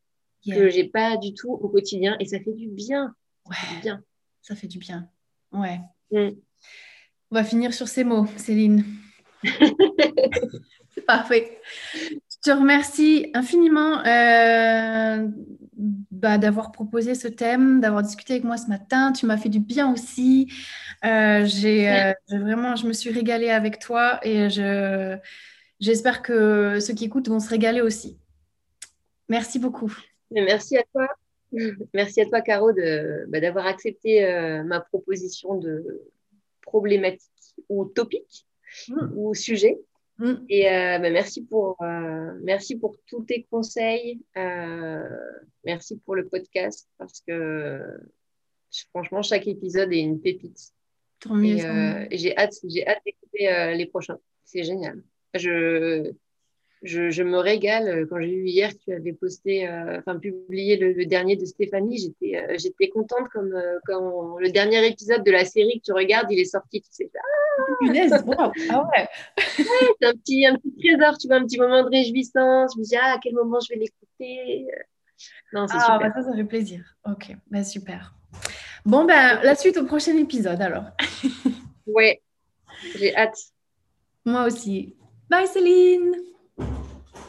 [0.45, 3.15] que j'ai pas du tout au quotidien et ça fait du bien.
[3.49, 3.55] Ouais.
[3.55, 4.05] Ça fait du bien.
[4.43, 5.09] Ça fait du bien.
[5.53, 5.81] Ouais.
[6.11, 6.31] Mm.
[7.33, 8.85] On va finir sur ces mots, Céline.
[10.91, 11.59] C'est parfait.
[11.95, 15.27] Je te remercie infiniment euh,
[16.11, 19.13] bah, d'avoir proposé ce thème, d'avoir discuté avec moi ce matin.
[19.13, 20.53] Tu m'as fait du bien aussi.
[21.07, 25.17] Euh, j'ai vraiment, je me suis régalée avec toi et je,
[25.81, 28.19] j'espère que ceux qui écoutent vont se régaler aussi.
[29.31, 29.97] Merci beaucoup.
[30.31, 31.09] Merci à toi.
[31.95, 36.03] Merci à toi, Caro, de, bah, d'avoir accepté euh, ma proposition de
[36.73, 37.31] problématique
[37.69, 38.47] ou topic
[38.89, 39.13] mm.
[39.17, 39.79] ou sujet.
[40.19, 40.35] Mm.
[40.49, 44.21] Et euh, bah, merci, pour, euh, merci pour tous tes conseils.
[45.65, 47.81] merci pour le podcast parce que
[48.91, 50.73] franchement, chaque épisode est une pépite.
[51.45, 51.59] et,
[52.21, 54.19] j'ai hâte, j'ai hâte d'écouter les prochains.
[54.45, 55.03] C'est génial.
[55.35, 56.13] Je,
[56.83, 57.89] je, me régale.
[57.89, 61.45] Euh, quand j'ai vu hier que tu avais posté, euh, enfin publié le, dernier de
[61.45, 63.55] Stéphanie, j'étais, euh, j'étais contente comme
[63.87, 66.81] quand le dernier épisode de la série que tu regardes, il est sorti.
[66.81, 69.09] Tu sais, ah, ah ouais.
[70.01, 72.73] c'est un petit, un petit trésor, tu vois, un petit moment de réjouissance.
[72.75, 74.67] Je me dis ah à quel moment je vais l'écouter?
[75.53, 76.01] Non, c'est ah, super.
[76.01, 76.97] Bah, ça, ça fait plaisir.
[77.07, 78.15] Ok, bah, super.
[78.85, 80.87] Bon ben la suite au prochain épisode alors.
[81.87, 82.21] ouais,
[82.97, 83.39] j'ai hâte.
[84.25, 84.97] Moi aussi.
[85.31, 86.32] Bye Céline.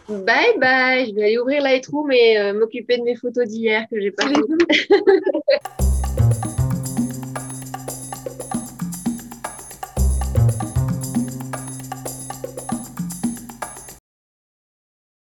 [0.10, 4.00] Bye bye, je vais aller ouvrir Lightroom et euh, m'occuper de mes photos d'hier que
[4.00, 4.26] j'ai pas